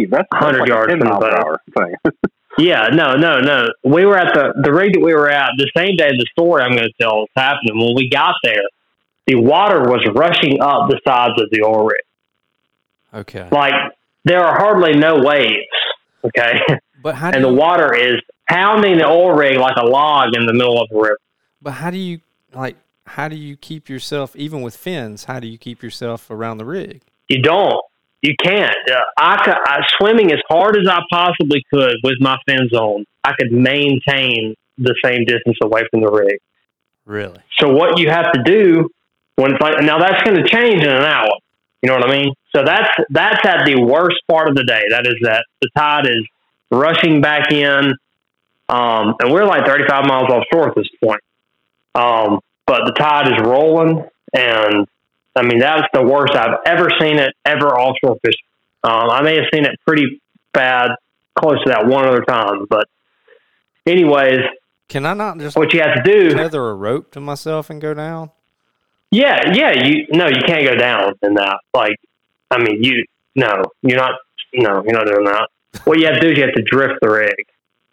[0.06, 1.38] that's, that's 100 like a yards 10 from the mile per boat.
[1.38, 1.94] hour thing.
[2.58, 3.68] Yeah, no, no, no.
[3.84, 6.08] We were at the the rig that we were at the same day.
[6.08, 7.78] The story I'm going to tell was happening.
[7.78, 8.62] When we got there,
[9.28, 12.00] the water was rushing up the sides of the oil rig.
[13.14, 13.48] Okay.
[13.52, 13.74] Like
[14.24, 15.60] there are hardly no waves.
[16.28, 16.60] Okay,
[17.02, 20.52] But how and the water is pounding the oil rig like a log in the
[20.52, 21.18] middle of the river.
[21.62, 22.20] but how do you
[22.52, 22.76] like
[23.06, 25.24] how do you keep yourself even with fins?
[25.24, 27.02] How do you keep yourself around the rig?
[27.28, 27.80] You don't.
[28.20, 28.76] You can't.
[28.90, 33.04] Uh, I, could, I swimming as hard as I possibly could with my fins on.
[33.24, 36.38] I could maintain the same distance away from the rig.
[37.06, 37.38] Really?
[37.58, 38.90] So what you have to do
[39.36, 41.30] when it's like now that's going to change in an hour.
[41.82, 42.34] You know what I mean?
[42.58, 44.82] So that's that's at the worst part of the day.
[44.90, 46.26] That is that the tide is
[46.72, 47.92] rushing back in,
[48.68, 51.20] um, and we're like 35 miles offshore at this point.
[51.94, 54.04] Um, but the tide is rolling,
[54.34, 54.88] and
[55.36, 58.40] I mean that's the worst I've ever seen it ever offshore fishing.
[58.82, 60.20] Um, I may have seen it pretty
[60.52, 60.90] bad
[61.38, 62.88] close to that one other time, but
[63.86, 64.40] anyways,
[64.88, 67.80] Can I not just what you have to do tether a rope to myself and
[67.80, 68.32] go down?
[69.12, 69.72] Yeah, yeah.
[69.72, 71.60] You no, you can't go down in that.
[71.72, 71.96] Like,
[72.50, 74.12] I mean, you no, you're not.
[74.54, 75.48] No, you're not doing that.
[75.84, 77.34] What you have to do is you have to drift the rig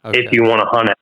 [0.06, 0.24] Okay.
[0.24, 0.98] if you want to hunt it.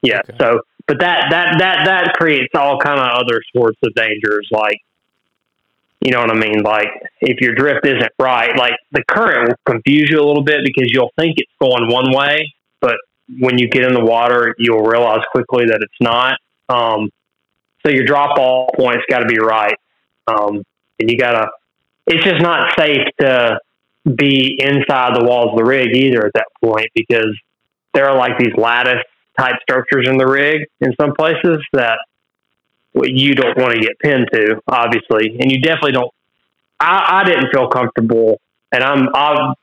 [0.00, 0.20] Yeah.
[0.20, 0.36] Okay.
[0.40, 4.48] So, but that that that that creates all kind of other sorts of dangers.
[4.50, 4.78] Like,
[6.00, 6.62] you know what I mean?
[6.62, 6.88] Like,
[7.20, 10.90] if your drift isn't right, like the current will confuse you a little bit because
[10.90, 12.96] you'll think it's going one way, but
[13.38, 16.38] when you get in the water, you'll realize quickly that it's not.
[16.68, 17.10] Um,
[17.84, 19.76] so your drop off point's got to be right,
[20.26, 20.62] um,
[20.98, 21.50] and you gotta.
[22.06, 23.58] It's just not safe to
[24.04, 27.38] be inside the walls of the rig either at that point because
[27.94, 29.02] there are like these lattice
[29.38, 31.98] type structures in the rig in some places that
[32.94, 36.10] you don't want to get pinned to, obviously, and you definitely don't.
[36.80, 38.40] I, I didn't feel comfortable,
[38.70, 39.54] and I'm I'm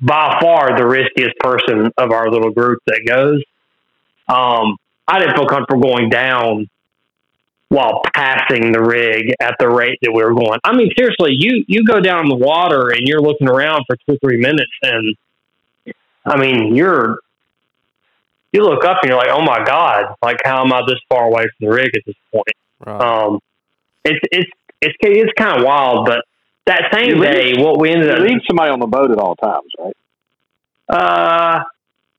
[0.00, 3.42] by far the riskiest person of our little group that goes.
[4.28, 4.76] Um,
[5.06, 6.68] I didn't feel comfortable going down
[7.70, 10.58] while passing the rig at the rate that we were going.
[10.64, 14.18] I mean, seriously, you you go down the water and you're looking around for two
[14.22, 15.16] three minutes, and
[16.26, 17.18] I mean, you're
[18.52, 21.24] you look up and you're like, oh my god, like how am I this far
[21.24, 22.44] away from the rig at this point?
[22.84, 23.00] Right.
[23.00, 23.38] Um,
[24.04, 24.50] it's it's
[24.82, 26.24] it's it's kind of wild, but
[26.66, 29.10] that same You leave- day, what we ended You up leave somebody on the boat
[29.12, 29.96] at all times, right?
[30.88, 31.62] uh,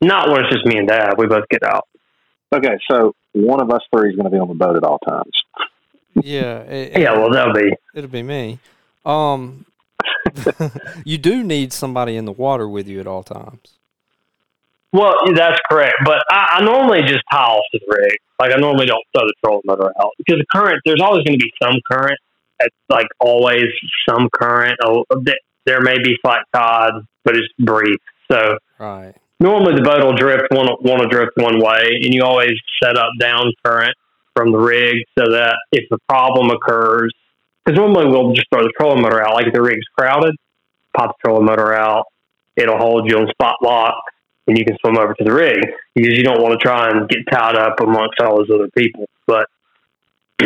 [0.02, 1.16] not when it's just me and Dad.
[1.18, 1.88] We both get out.
[2.54, 5.00] Okay, so one of us three is going to be on the boat at all
[5.00, 5.32] times.
[6.16, 6.60] yeah.
[6.62, 8.60] It, Yeah, well, that'll be it'll be me.
[9.06, 9.66] Um,
[11.06, 13.78] you do need somebody in the water with you at all times.
[14.94, 15.96] Well, that's correct.
[16.04, 18.18] But I, I normally just tie off to the rig.
[18.40, 20.82] Like I normally don't throw the trolling motor out because the current.
[20.86, 22.20] There's always going to be some current.
[22.60, 23.66] It's like always
[24.08, 24.78] some current.
[24.84, 25.06] Oh,
[25.66, 27.98] There may be flat tide, but it's brief.
[28.32, 29.14] So Right.
[29.42, 32.98] Normally the boat will drift one want to drift one way, and you always set
[32.98, 33.94] up down current
[34.36, 37.12] from the rig so that if a problem occurs,
[37.66, 39.34] because normally we'll just throw the trolling motor out.
[39.34, 40.36] Like if the rig's crowded,
[40.96, 42.06] pop the trolling motor out.
[42.56, 44.04] It'll hold you on spot lock,
[44.48, 45.60] and you can swim over to the rig
[45.96, 49.10] because you don't want to try and get tied up amongst all those other people.
[49.26, 49.48] But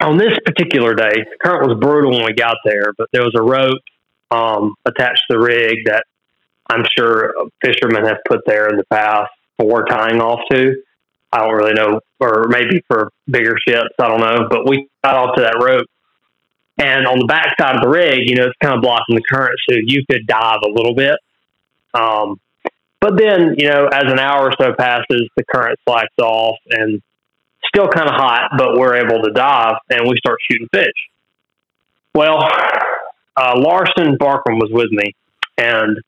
[0.00, 3.34] on this particular day, the current was brutal when we got there, but there was
[3.36, 3.82] a rope
[4.30, 6.04] um, attached to the rig that
[6.68, 10.74] I'm sure fishermen have put there in the past for tying off to.
[11.32, 14.48] I don't really know, or maybe for bigger ships, I don't know.
[14.48, 15.86] But we got off to that rope,
[16.78, 19.22] and on the back side of the rig, you know, it's kind of blocking the
[19.22, 21.16] current, so you could dive a little bit.
[21.92, 22.40] Um,
[23.00, 27.02] but then, you know, as an hour or so passes, the current slacks off, and
[27.66, 30.86] still kind of hot, but we're able to dive, and we start shooting fish.
[32.14, 32.42] Well,
[33.36, 35.14] uh, Larson Barkman was with me,
[35.58, 35.98] and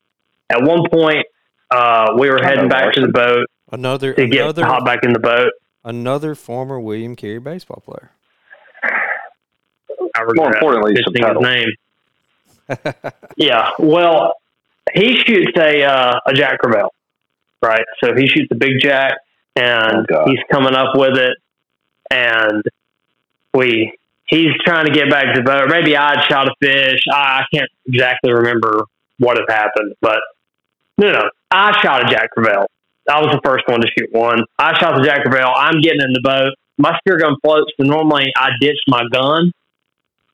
[0.50, 1.26] at one point,
[1.70, 5.12] uh, we were heading back to the boat Another to get another hop back in
[5.12, 5.52] the boat.
[5.84, 8.10] another former William Carey baseball player.
[8.82, 11.68] I More importantly, some his name.
[13.36, 14.34] yeah, well,
[14.92, 16.90] he shoots a uh, a Jack Crevalle,
[17.62, 17.84] right?
[18.02, 19.14] So he shoots a big Jack,
[19.56, 21.36] and Oh, he's coming up with it,
[22.10, 22.62] and
[23.54, 23.96] we
[24.26, 25.68] he's trying to get back to the boat.
[25.68, 27.00] Maybe I'd shot a fish.
[27.12, 28.84] I, I can't exactly remember
[29.18, 30.20] what had happened, but
[31.00, 32.66] no, no, I shot a Jack Crevalle.
[33.08, 34.44] I was the first one to shoot one.
[34.58, 35.52] I shot the Jack Crevalle.
[35.56, 36.54] I'm getting in the boat.
[36.76, 39.52] My spear gun floats, so normally I ditch my gun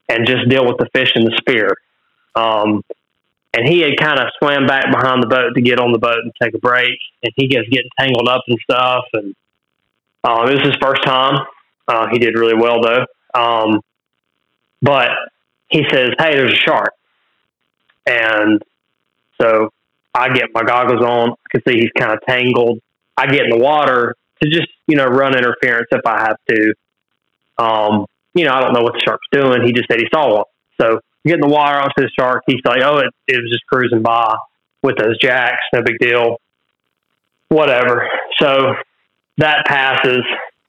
[0.09, 1.77] and just deal with the fish and the spear.
[2.35, 2.83] Um,
[3.55, 6.19] and he had kind of swam back behind the boat to get on the boat
[6.23, 9.05] and take a break, and he gets getting tangled up and stuff.
[9.15, 9.35] And
[10.25, 11.47] um, it was his first time.
[11.89, 13.07] Uh, he did really well though.
[13.35, 13.81] Um,
[14.83, 15.11] but
[15.69, 16.93] he says, "Hey, there's a shark,"
[18.07, 18.63] and
[19.41, 19.71] so
[20.17, 21.31] I get my goggles on.
[21.31, 22.81] I can see he's kind of tangled.
[23.17, 26.75] I get in the water to just, you know, run interference if I have to.
[27.59, 29.63] Um, you know, I don't know what the shark's doing.
[29.65, 30.45] He just said he saw one.
[30.81, 32.45] So get in the water, onto the shark.
[32.47, 34.37] He's like, oh, it, it was just cruising by
[34.83, 35.63] with those jacks.
[35.73, 36.37] No big deal.
[37.49, 38.09] Whatever.
[38.39, 38.75] So
[39.39, 40.23] that passes.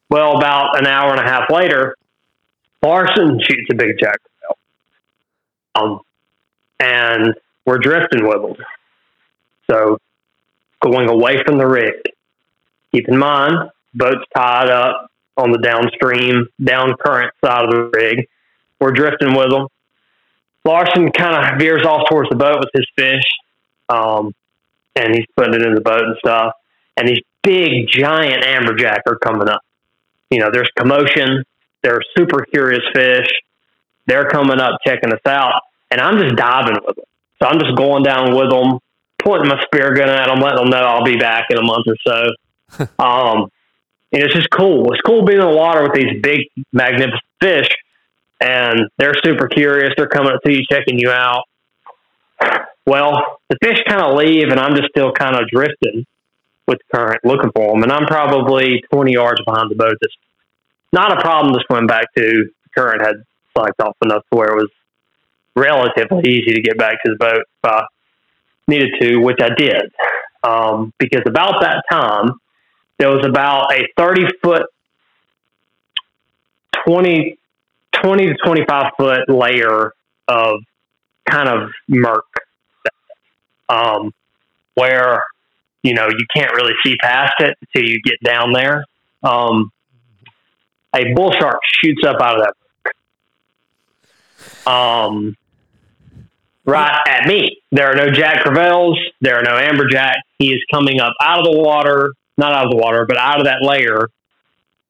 [0.09, 1.95] Well, about an hour and a half later,
[2.81, 4.19] Larson shoots a big jack.
[5.75, 5.99] Um,
[6.79, 7.33] and
[7.65, 8.65] we're drifting with them.
[9.69, 9.99] So
[10.81, 11.93] going away from the rig.
[12.93, 18.27] Keep in mind, boat's tied up on the downstream, down current side of the rig.
[18.79, 19.67] We're drifting with them.
[20.65, 23.23] Larson kind of veers off towards the boat with his fish,
[23.89, 24.33] um,
[24.95, 26.53] and he's putting it in the boat and stuff.
[26.97, 29.61] And these big, giant amberjack are coming up.
[30.29, 31.43] You know, there's commotion.
[31.83, 33.27] They're super curious fish.
[34.07, 35.61] They're coming up, checking us out,
[35.91, 37.05] and I'm just diving with them.
[37.41, 38.79] So I'm just going down with them,
[39.27, 41.85] pointing my spear gun at them, letting them know I'll be back in a month
[41.85, 42.85] or so.
[43.03, 43.49] um,
[44.13, 44.93] and it's just cool.
[44.93, 47.67] It's cool being in the water with these big, magnificent fish,
[48.39, 49.91] and they're super curious.
[49.97, 51.43] They're coming up to you, checking you out.
[52.85, 56.05] Well, the fish kind of leave, and I'm just still kind of drifting
[56.65, 57.83] with the current, looking for them.
[57.83, 59.97] And I'm probably 20 yards behind the boat.
[59.99, 60.13] That's
[60.93, 62.23] not a problem to swim back to.
[62.23, 63.23] The current had
[63.53, 64.71] slacked off enough to where it was
[65.53, 67.85] relatively easy to get back to the boat if I
[68.67, 69.91] needed to, which I did.
[70.43, 72.31] Um, because about that time,
[72.99, 74.63] there was about a 30 foot,
[76.87, 77.37] 20,
[78.01, 79.93] 20 to 25 foot layer
[80.27, 80.59] of
[81.29, 82.25] kind of murk
[83.69, 84.13] um,
[84.75, 85.21] where,
[85.83, 88.85] you know, you can't really see past it until you get down there.
[89.23, 89.71] Um,
[90.95, 92.53] a bull shark shoots up out of that
[94.67, 95.35] um,
[96.67, 97.61] right at me.
[97.71, 98.97] There are no Jack Crevalles.
[99.21, 100.15] There are no Amberjack.
[100.37, 103.39] He is coming up out of the water, not out of the water, but out
[103.39, 104.09] of that layer,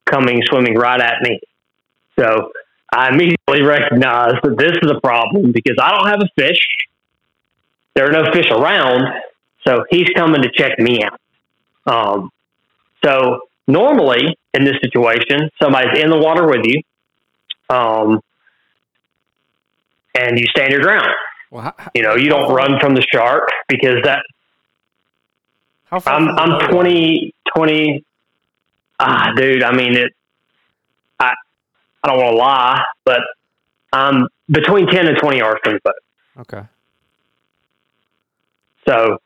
[0.04, 1.40] coming swimming right at me.
[2.18, 2.50] So
[2.92, 6.58] I immediately recognize that this is a problem because I don't have a fish.
[7.94, 9.02] There are no fish around,
[9.66, 11.20] so he's coming to check me out.
[11.86, 12.30] Um,
[13.04, 16.82] so normally in this situation, somebody's in the water with you,
[17.70, 18.20] um,
[20.16, 21.08] and you stand your ground.
[21.50, 24.22] Well, how, You know, you don't run from the shark because that
[25.86, 28.04] how far I'm I'm boat 20 20
[29.00, 30.12] ah dude, I mean it
[31.18, 31.32] I
[32.02, 33.20] I don't want to lie, but
[33.92, 35.94] I'm between 10 and 20 yards from the boat.
[36.40, 36.62] Okay.
[38.86, 39.18] So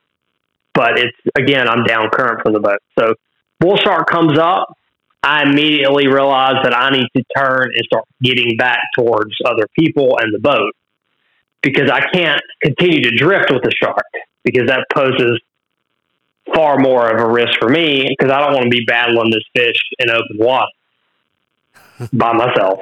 [0.74, 2.78] but it's again, I'm down current from the boat.
[2.98, 3.14] So
[3.58, 4.76] bull shark comes up,
[5.22, 10.18] I immediately realize that I need to turn and start getting back towards other people
[10.20, 10.74] and the boat
[11.62, 14.04] because I can't continue to drift with the shark
[14.44, 15.40] because that poses
[16.54, 19.44] far more of a risk for me because I don't want to be battling this
[19.54, 20.66] fish in open water
[22.12, 22.80] by myself.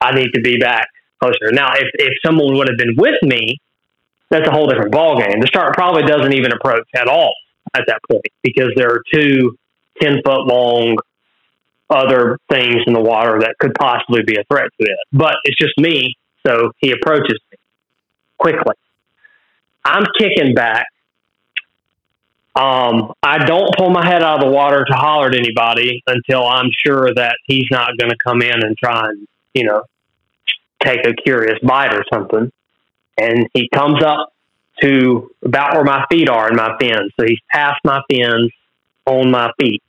[0.00, 0.88] I need to be back
[1.20, 1.50] closer.
[1.50, 3.58] Now, if, if someone would have been with me,
[4.30, 5.40] that's a whole different ballgame.
[5.40, 7.34] The shark probably doesn't even approach at all
[7.74, 9.56] at that point because there are two
[10.00, 10.96] 10 foot long
[11.88, 14.98] other things in the water that could possibly be a threat to it.
[15.12, 17.38] But it's just me, so he approaches
[18.38, 18.74] quickly.
[19.84, 20.86] I'm kicking back.
[22.54, 26.46] Um, I don't pull my head out of the water to holler at anybody until
[26.46, 29.82] I'm sure that he's not going to come in and try and, you know,
[30.82, 32.50] take a curious bite or something.
[33.18, 34.32] And he comes up
[34.80, 37.12] to about where my feet are in my fins.
[37.18, 38.50] So he's past my fins
[39.04, 39.82] on my feet.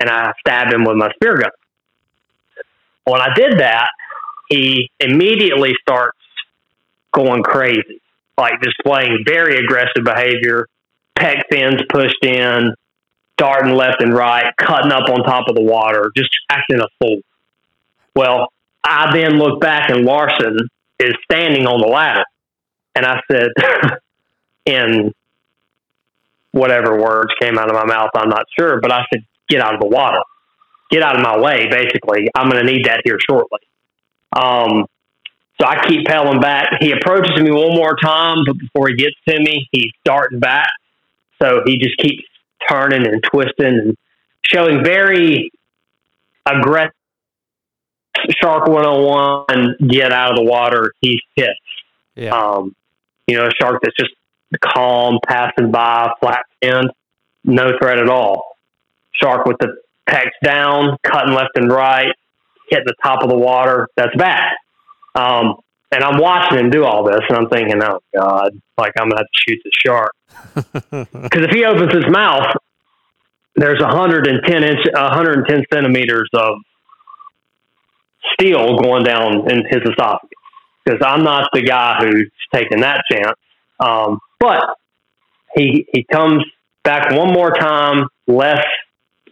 [0.00, 1.50] And I stab him with my spear gun.
[3.04, 3.88] When I did that,
[4.48, 6.18] he immediately starts
[7.14, 8.00] going crazy,
[8.36, 10.66] like displaying very aggressive behavior,
[11.18, 12.74] pec fins pushed in,
[13.36, 17.20] darting left and right, cutting up on top of the water, just acting a fool.
[18.14, 18.48] Well,
[18.84, 20.58] I then look back and Larson
[21.00, 22.24] is standing on the ladder.
[22.94, 23.48] And I said,
[24.66, 25.12] in
[26.52, 29.74] whatever words came out of my mouth, I'm not sure, but I said, get out
[29.74, 30.20] of the water.
[30.90, 32.28] Get out of my way, basically.
[32.36, 33.58] I'm going to need that here shortly.
[34.36, 34.86] Um,
[35.60, 36.68] so I keep pedaling back.
[36.80, 40.68] He approaches me one more time, but before he gets to me, he's darting back.
[41.40, 42.24] So he just keeps
[42.68, 43.96] turning and twisting and
[44.42, 45.50] showing very
[46.46, 46.92] aggressive
[48.42, 50.92] shark 101 get out of the water.
[51.00, 51.50] He's pissed.
[52.14, 52.34] Yeah.
[52.34, 52.74] Um,
[53.26, 54.12] you know, a shark that's just
[54.60, 56.90] calm, passing by, flat end,
[57.44, 58.56] no threat at all.
[59.12, 59.76] Shark with the
[60.08, 62.12] pecs down, cutting left and right,
[62.68, 64.52] hitting the top of the water, that's bad.
[65.14, 65.56] Um,
[65.92, 69.20] and I'm watching him do all this, and I'm thinking, oh god, like I'm gonna
[69.20, 70.12] have to shoot the shark
[71.22, 72.52] because if he opens his mouth,
[73.54, 76.56] there's 110 inch, 110 centimeters of
[78.32, 80.30] steel going down in his esophagus.
[80.84, 83.38] Because I'm not the guy who's taking that chance.
[83.80, 84.62] Um, but
[85.56, 86.44] he he comes
[86.82, 88.64] back one more time, less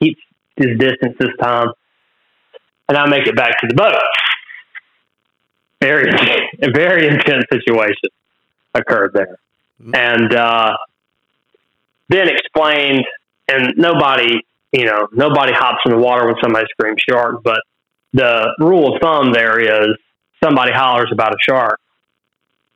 [0.01, 0.21] keeps
[0.57, 1.69] his distance this time,
[2.89, 3.95] and I make it back to the boat.
[5.83, 6.09] Very,
[6.63, 8.09] a very intense situation
[8.75, 9.37] occurred there,
[9.93, 10.77] and uh,
[12.09, 13.05] then explained,
[13.49, 14.41] and nobody,
[14.73, 17.61] you know, nobody hops in the water when somebody screams shark, but
[18.13, 19.97] the rule of thumb there is
[20.43, 21.81] somebody hollers about a shark,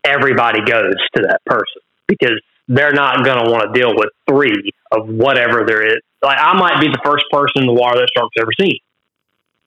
[0.04, 4.72] everybody goes to that person because they're not going to want to deal with three
[4.90, 5.98] of whatever there is.
[6.22, 8.78] Like I might be the first person in the water that shark's ever seen.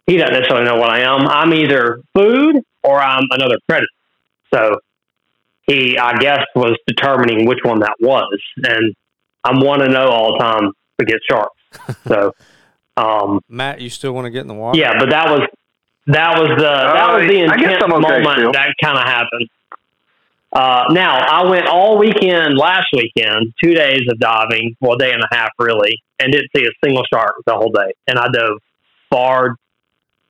[0.07, 1.27] He doesn't necessarily know what I am.
[1.27, 3.87] I'm either food or I'm another predator.
[4.53, 4.79] So
[5.67, 8.95] he, I guess, was determining which one that was, and
[9.43, 11.55] I'm one to know all the time against sharks.
[12.07, 12.33] So,
[12.97, 14.77] um, Matt, you still want to get in the water?
[14.79, 15.47] yeah, but that was
[16.07, 18.51] that was the that was the I guess intense I'm okay moment still.
[18.53, 19.49] that kind of happened.
[20.51, 25.13] Uh, now I went all weekend last weekend, two days of diving, well, a day
[25.13, 27.93] and a half really, and didn't see a single shark the whole day.
[28.07, 28.57] And I dove
[29.11, 29.55] far,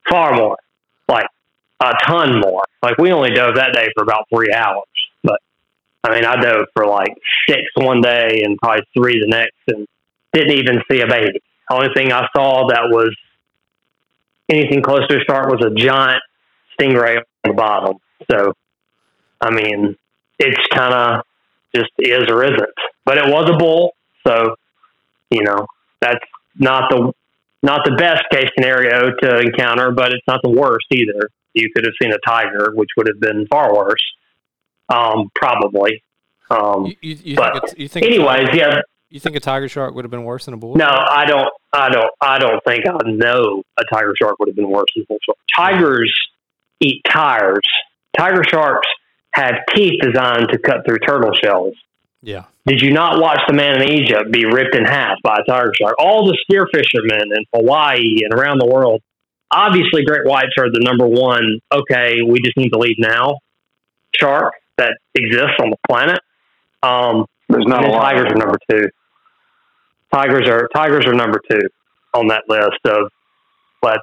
[0.10, 0.58] far more,
[1.08, 1.28] like
[1.82, 2.64] a ton more.
[2.82, 4.84] Like we only dove that day for about three hours,
[5.24, 5.40] but
[6.04, 7.14] I mean I dove for like
[7.48, 9.88] six one day and probably three the next, and
[10.34, 11.40] didn't even see a baby.
[11.70, 13.16] The only thing I saw that was
[14.50, 16.22] anything close to a shark was a giant
[16.80, 17.98] stingray on the bottom.
[18.30, 18.54] So,
[19.42, 19.96] I mean,
[20.40, 21.24] it's kind of
[21.76, 22.74] just is or isn't.
[23.06, 23.94] But it was a bull,
[24.26, 24.56] so
[25.30, 25.68] you know
[26.02, 26.26] that's
[26.58, 27.12] not the
[27.62, 31.30] not the best case scenario to encounter, but it's not the worst either.
[31.54, 34.04] You could have seen a tiger, which would have been far worse,
[34.90, 36.04] um, probably.
[36.50, 39.96] Um, You, you, you but think, you think anyways, yeah, you think a tiger shark
[39.96, 40.76] would have been worse than a bull?
[40.76, 41.50] no, I don't.
[41.74, 42.12] I don't.
[42.22, 45.18] I don't think I know a tiger shark would have been worse than a bull
[45.26, 45.38] shark.
[45.56, 46.14] Tigers
[46.80, 47.64] eat tires.
[48.18, 48.88] Tiger sharks
[49.34, 51.76] have teeth designed to cut through turtle shells.
[52.22, 52.46] Yeah.
[52.66, 55.72] Did you not watch the man in Egypt be ripped in half by a tiger
[55.80, 55.96] shark?
[56.00, 59.02] All the spear fishermen in Hawaii and around the world.
[59.52, 61.60] Obviously, great whites are the number one.
[61.74, 63.40] Okay, we just need to leave now.
[64.16, 66.20] Shark that exists on the planet.
[66.84, 68.02] Um, There's not a lot.
[68.12, 68.90] tigers are number two.
[70.14, 71.62] Tigers are tigers are number two
[72.14, 73.12] on that list of
[73.84, 74.02] let's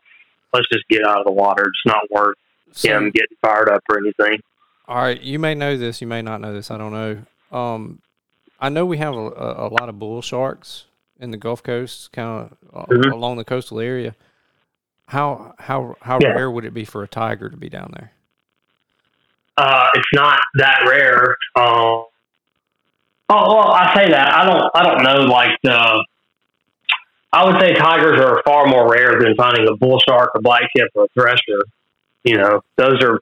[0.52, 1.64] let's just get out of the water.
[1.66, 2.36] It's not worth
[2.72, 4.40] So, him getting fired up or anything.
[4.88, 6.70] all right, you may know this, you may not know this.
[6.70, 7.22] I don't know.
[7.56, 8.00] Um,
[8.60, 10.84] I know we have a, a, a lot of bull sharks
[11.20, 13.12] in the Gulf Coast, kind of uh, Mhm.
[13.12, 14.14] along the coastal area.
[15.08, 16.30] How how how Yeah.
[16.32, 18.12] rare would it be for a tiger to be down there?
[19.56, 21.36] Uh, it's not that rare.
[21.54, 22.04] Um,
[23.28, 26.04] oh well, I say that I don't I don't know like the.
[27.32, 30.62] I would say tigers are far more rare than finding a bull shark, a black
[30.74, 31.60] tip, or a thresher.
[32.24, 33.20] You know, those are,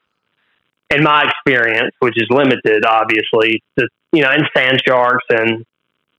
[0.91, 5.65] in my experience, which is limited, obviously, to, you know, and sand sharks and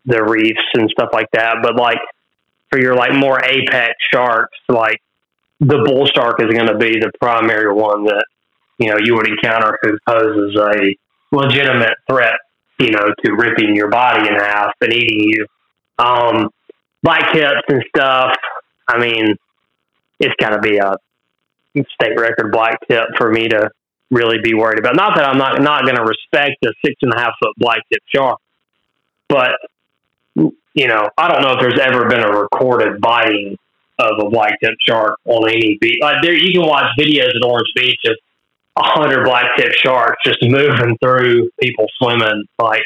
[0.06, 1.58] the reefs and stuff like that.
[1.64, 2.00] But like
[2.70, 5.00] for your like more apex sharks, like
[5.60, 8.26] the bull shark is going to be the primary one that
[8.78, 10.96] you know you would encounter who poses a
[11.36, 12.38] legitimate threat,
[12.80, 15.46] you know, to ripping your body in half and eating you.
[15.98, 16.50] Um,
[17.04, 18.36] black tips and stuff.
[18.88, 19.36] I mean,
[20.20, 20.96] it's got to be a
[21.94, 23.70] state record black tip for me to
[24.12, 24.96] really be worried about.
[24.96, 27.80] Not that I'm not not going to respect a six and a half foot black
[27.92, 28.40] tip shark,
[29.28, 29.56] but
[30.36, 33.58] you know, I don't know if there's ever been a recorded biting
[34.00, 35.98] of a black tip shark on any beach.
[36.02, 38.16] Like there, you can watch videos at Orange Beach of
[38.78, 42.44] a hundred black tip sharks just moving through people swimming.
[42.60, 42.84] Like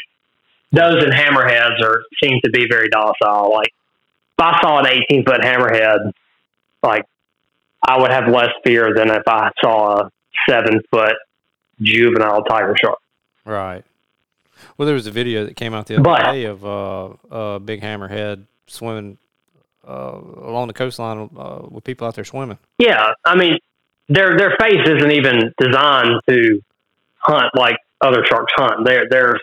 [0.72, 3.50] those and hammerheads are seem to be very docile.
[3.52, 3.68] Like
[4.38, 6.12] if I saw an 18 foot hammerhead,
[6.82, 7.04] like
[7.86, 10.10] I would have less fear than if I saw a
[10.48, 11.14] seven foot
[11.80, 12.98] juvenile tiger shark.
[13.44, 13.82] Right.
[14.76, 17.58] Well, there was a video that came out the other But- day of uh, a
[17.58, 19.18] big hammerhead swimming
[19.86, 22.58] uh, along the coastline uh, with people out there swimming.
[22.78, 23.58] Yeah, I mean,
[24.08, 26.60] their their face isn't even designed to
[27.18, 28.84] hunt like other sharks hunt.
[28.84, 29.38] They're they're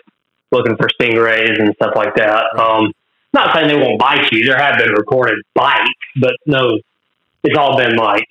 [0.50, 2.44] looking for stingrays and stuff like that.
[2.58, 2.92] Um,
[3.32, 4.46] not saying they won't bite you.
[4.46, 6.78] There have been recorded bites, but no,
[7.44, 8.24] it's all been like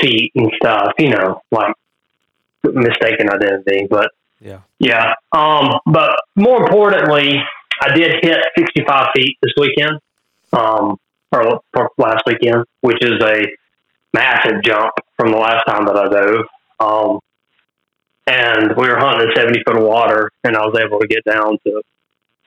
[0.00, 0.92] feet and stuff.
[0.98, 1.74] You know, like
[2.62, 3.86] mistaken identity.
[3.88, 4.60] But Yeah.
[4.78, 5.14] yeah.
[5.32, 7.42] Um, but more importantly,
[7.82, 9.98] I did hit 65 feet this weekend,
[10.52, 10.98] um,
[11.32, 13.46] or, or last weekend, which is a
[14.12, 16.46] massive jump from the last time that I dove.
[16.78, 17.20] Um,
[18.26, 21.24] and we were hunting at 70 foot of water, and I was able to get
[21.24, 21.82] down to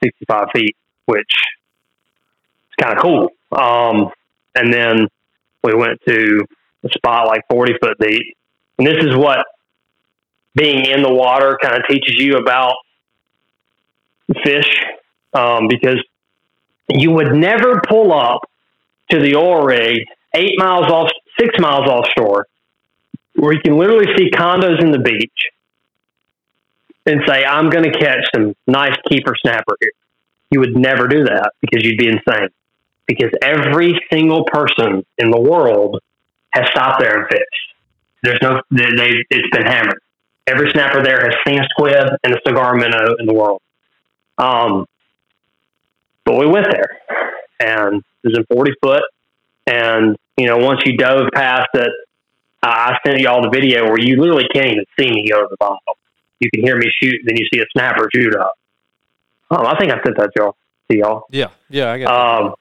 [0.02, 0.76] 65 feet,
[1.06, 1.32] which
[2.70, 3.28] is kind of cool.
[3.52, 4.10] Um,
[4.54, 5.08] and then
[5.64, 6.44] we went to
[6.84, 8.36] a spot like 40 foot deep,
[8.78, 9.46] and this is what
[10.54, 12.74] being in the water kind of teaches you about
[14.44, 14.84] fish,
[15.32, 16.02] um, because
[16.88, 18.42] you would never pull up
[19.10, 22.46] to the oil rig eight miles off, six miles offshore,
[23.34, 25.30] where you can literally see condos in the beach
[27.06, 29.92] and say, I'm going to catch some nice keeper snapper here.
[30.50, 32.48] You would never do that because you'd be insane.
[33.06, 36.00] Because every single person in the world
[36.50, 37.74] has stopped there and fished.
[38.22, 40.00] There's no, they, they, it's been hammered.
[40.46, 43.62] Every snapper there has seen a squid and a cigar minnow in the world.
[44.38, 44.86] Um,
[46.24, 46.98] but we went there
[47.60, 49.02] and was in 40 foot.
[49.66, 51.90] And, you know, once you dove past it,
[52.62, 55.48] I sent you all the video where you literally can't even see me go to
[55.50, 55.78] the bottom.
[56.40, 58.52] You can hear me shoot, then you see a snapper shoot up.
[59.50, 60.56] Um, I think I sent that to y'all.
[60.90, 61.22] To y'all.
[61.30, 62.08] Yeah, yeah, I get.
[62.08, 62.54] Um,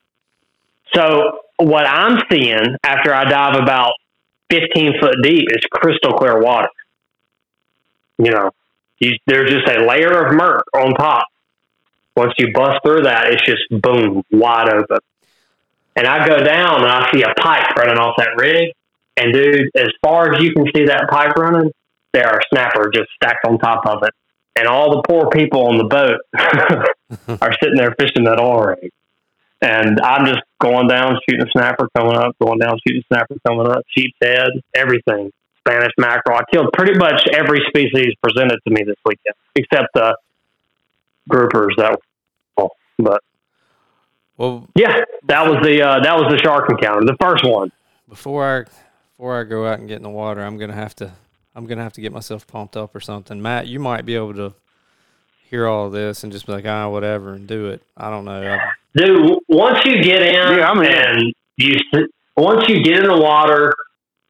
[0.94, 3.94] so what I'm seeing after I dive about
[4.50, 6.70] 15 foot deep is crystal clear water.
[8.18, 8.52] You know,
[9.00, 11.28] you, there's just a layer of murk on top.
[12.16, 15.00] Once you bust through that, it's just boom, wide open.
[16.00, 18.72] And I go down and I see a pipe running off that rig.
[19.18, 21.72] And dude, as far as you can see that pipe running,
[22.14, 24.14] there are snapper just stacked on top of it.
[24.56, 26.22] And all the poor people on the boat
[27.42, 28.92] are sitting there fishing that oil rig.
[29.62, 33.36] And I'm just going down, shooting a snapper coming up, going down, shooting a snapper
[33.46, 35.32] coming up, sheep's head, everything.
[35.68, 36.38] Spanish mackerel.
[36.38, 40.18] I killed pretty much every species presented to me this weekend, except the
[41.30, 42.00] groupers that
[42.58, 43.22] were, but
[44.40, 47.72] well, yeah, that was the uh, that was the shark encounter, the first one.
[48.08, 48.64] before I
[49.12, 51.12] before I go out and get in the water, I'm gonna have to
[51.56, 53.42] I'm gonna have to get myself pumped up or something.
[53.42, 54.54] Matt, you might be able to
[55.50, 57.82] hear all this and just be like, ah, whatever, and do it.
[57.98, 58.42] I don't know.
[58.42, 58.60] I,
[58.96, 60.92] Dude, once you get in Yeah, I'm in.
[60.94, 61.76] and you
[62.38, 63.74] once you get in the water,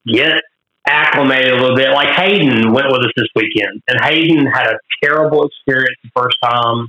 [0.08, 0.42] get
[0.88, 1.92] acclimated a little bit.
[1.92, 6.36] Like Hayden went with us this weekend, and Hayden had a terrible experience the first
[6.44, 6.88] time.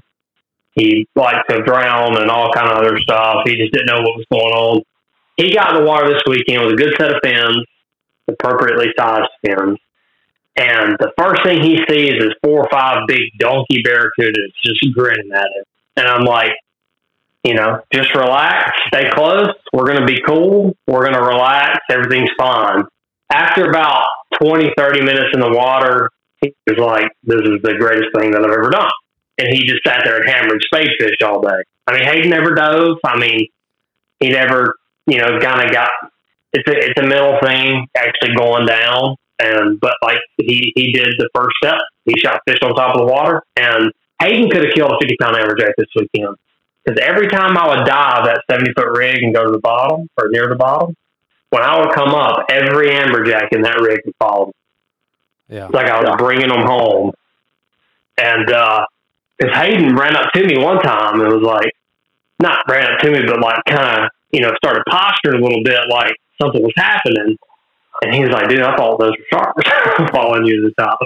[0.73, 3.43] He liked to drown and all kind of other stuff.
[3.45, 4.83] He just didn't know what was going on.
[5.37, 7.64] He got in the water this weekend with a good set of fins,
[8.29, 9.79] appropriately sized fins.
[10.57, 15.31] And the first thing he sees is four or five big donkey barracudas just grinning
[15.33, 15.64] at him.
[15.97, 16.53] And I'm like,
[17.45, 19.49] you know, just relax, stay close.
[19.73, 20.77] We're going to be cool.
[20.87, 21.79] We're going to relax.
[21.91, 22.83] Everything's fine.
[23.33, 24.07] After about
[24.43, 26.11] 20, 30 minutes in the water,
[26.43, 28.91] he was like, this is the greatest thing that I've ever done.
[29.41, 31.62] And he just sat there and hammered spadefish all day.
[31.86, 32.99] I mean, Hayden never dove.
[33.05, 33.49] I mean,
[34.18, 34.74] he never,
[35.07, 35.88] you know, kind of got,
[36.53, 39.16] it's a, it's a mental thing actually going down.
[39.38, 41.80] And, but like he, he did the first step.
[42.05, 45.16] He shot fish on top of the water and Hayden could have killed a 50
[45.18, 46.36] pound amberjack this weekend.
[46.84, 50.09] Because every time I would dive that 70 foot rig and go to the bottom
[50.18, 50.95] or near the bottom,
[51.49, 54.53] when I would come up, every amberjack in that rig would follow me.
[55.49, 55.64] yeah.
[55.64, 57.12] It's like I was bringing them home.
[58.18, 58.86] And uh,
[59.41, 61.72] because Hayden ran up to me one time and was like,
[62.38, 65.62] not ran up to me, but like kind of, you know, started posturing a little
[65.64, 67.36] bit like something was happening.
[68.03, 70.99] And he was like, dude, I thought those were sharks following you to the top.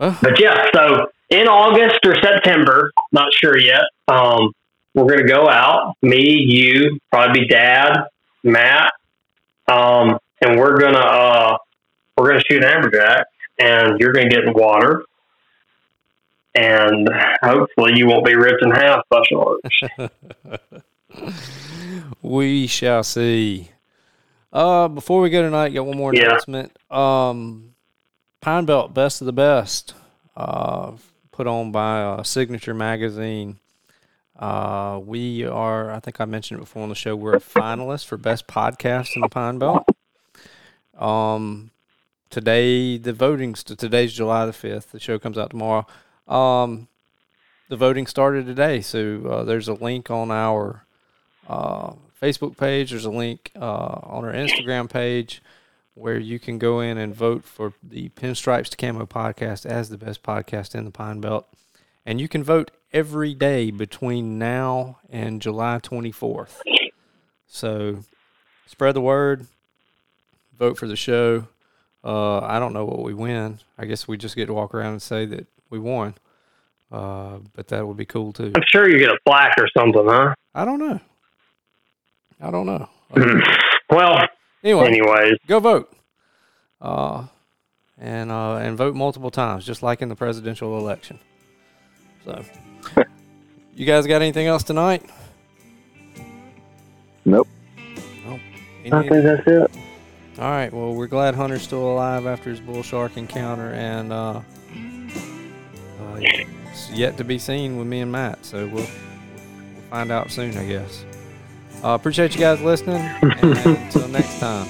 [0.00, 0.18] Oh.
[0.20, 4.52] But yeah, so in August or September, not sure yet, um,
[4.94, 8.04] we're going to go out, me, you, probably Dad,
[8.42, 8.92] Matt,
[9.68, 11.56] um, and we're going to, uh,
[12.16, 13.24] we're going to shoot an amberjack
[13.58, 15.04] and you're going to get in water.
[16.54, 17.08] And
[17.42, 20.82] hopefully you won't be ripped in half by sharks.
[22.22, 23.70] We shall see.
[24.52, 26.24] Uh, before we go tonight, got one more Yeah.
[26.26, 26.76] announcement.
[26.90, 27.74] Um,
[28.40, 29.94] Pine Belt Best of the Best,
[30.36, 30.92] uh,
[31.32, 33.58] put on by uh, Signature Magazine.
[34.38, 38.06] Uh, we are, I think I mentioned it before on the show, we're a finalist
[38.06, 39.84] for Best Podcast in the Pine Belt.
[40.98, 41.70] Um,
[42.30, 44.90] today, the voting, st- today's July the 5th.
[44.90, 45.86] The show comes out tomorrow.
[46.28, 46.88] Um,
[47.68, 50.84] the voting started today, so uh, there's a link on our
[51.48, 52.90] uh, Facebook page.
[52.90, 55.42] There's a link uh, on our Instagram page
[55.94, 59.98] where you can go in and vote for the Pinstripes to Camo podcast as the
[59.98, 61.46] best podcast in the Pine Belt.
[62.06, 66.60] And you can vote every day between now and July 24th.
[67.46, 67.98] So
[68.66, 69.46] spread the word,
[70.58, 71.48] vote for the show.
[72.02, 73.60] Uh, I don't know what we win.
[73.78, 76.14] I guess we just get to walk around and say that we won.
[76.92, 78.52] Uh, but that would be cool too.
[78.54, 80.34] I'm sure you get a plaque or something, huh?
[80.54, 81.00] I don't know.
[82.40, 82.88] I don't know.
[83.90, 84.28] well,
[84.62, 85.92] Anyway, anyways, go vote.
[86.80, 87.26] Uh,
[87.98, 91.18] and uh, and vote multiple times, just like in the presidential election.
[92.24, 92.44] So,
[93.74, 95.04] you guys got anything else tonight?
[97.24, 97.48] Nope.
[98.84, 99.70] Any- I think that's it.
[100.38, 100.72] All right.
[100.72, 104.12] Well, we're glad Hunter's still alive after his bull shark encounter, and
[106.14, 108.44] uh, it's yet to be seen with me and Matt.
[108.44, 108.86] So we'll, we'll
[109.90, 111.04] find out soon, I guess.
[111.84, 114.66] Uh, appreciate you guys listening, and until next time.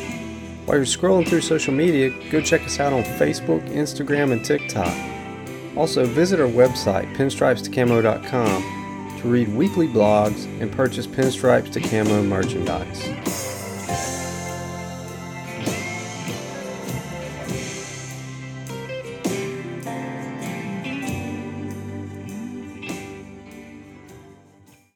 [0.65, 4.97] While you're scrolling through social media, go check us out on Facebook, Instagram, and TikTok.
[5.77, 13.42] Also, visit our website, pinstripes2camo.com, to read weekly blogs and purchase pinstripes to camo merchandise.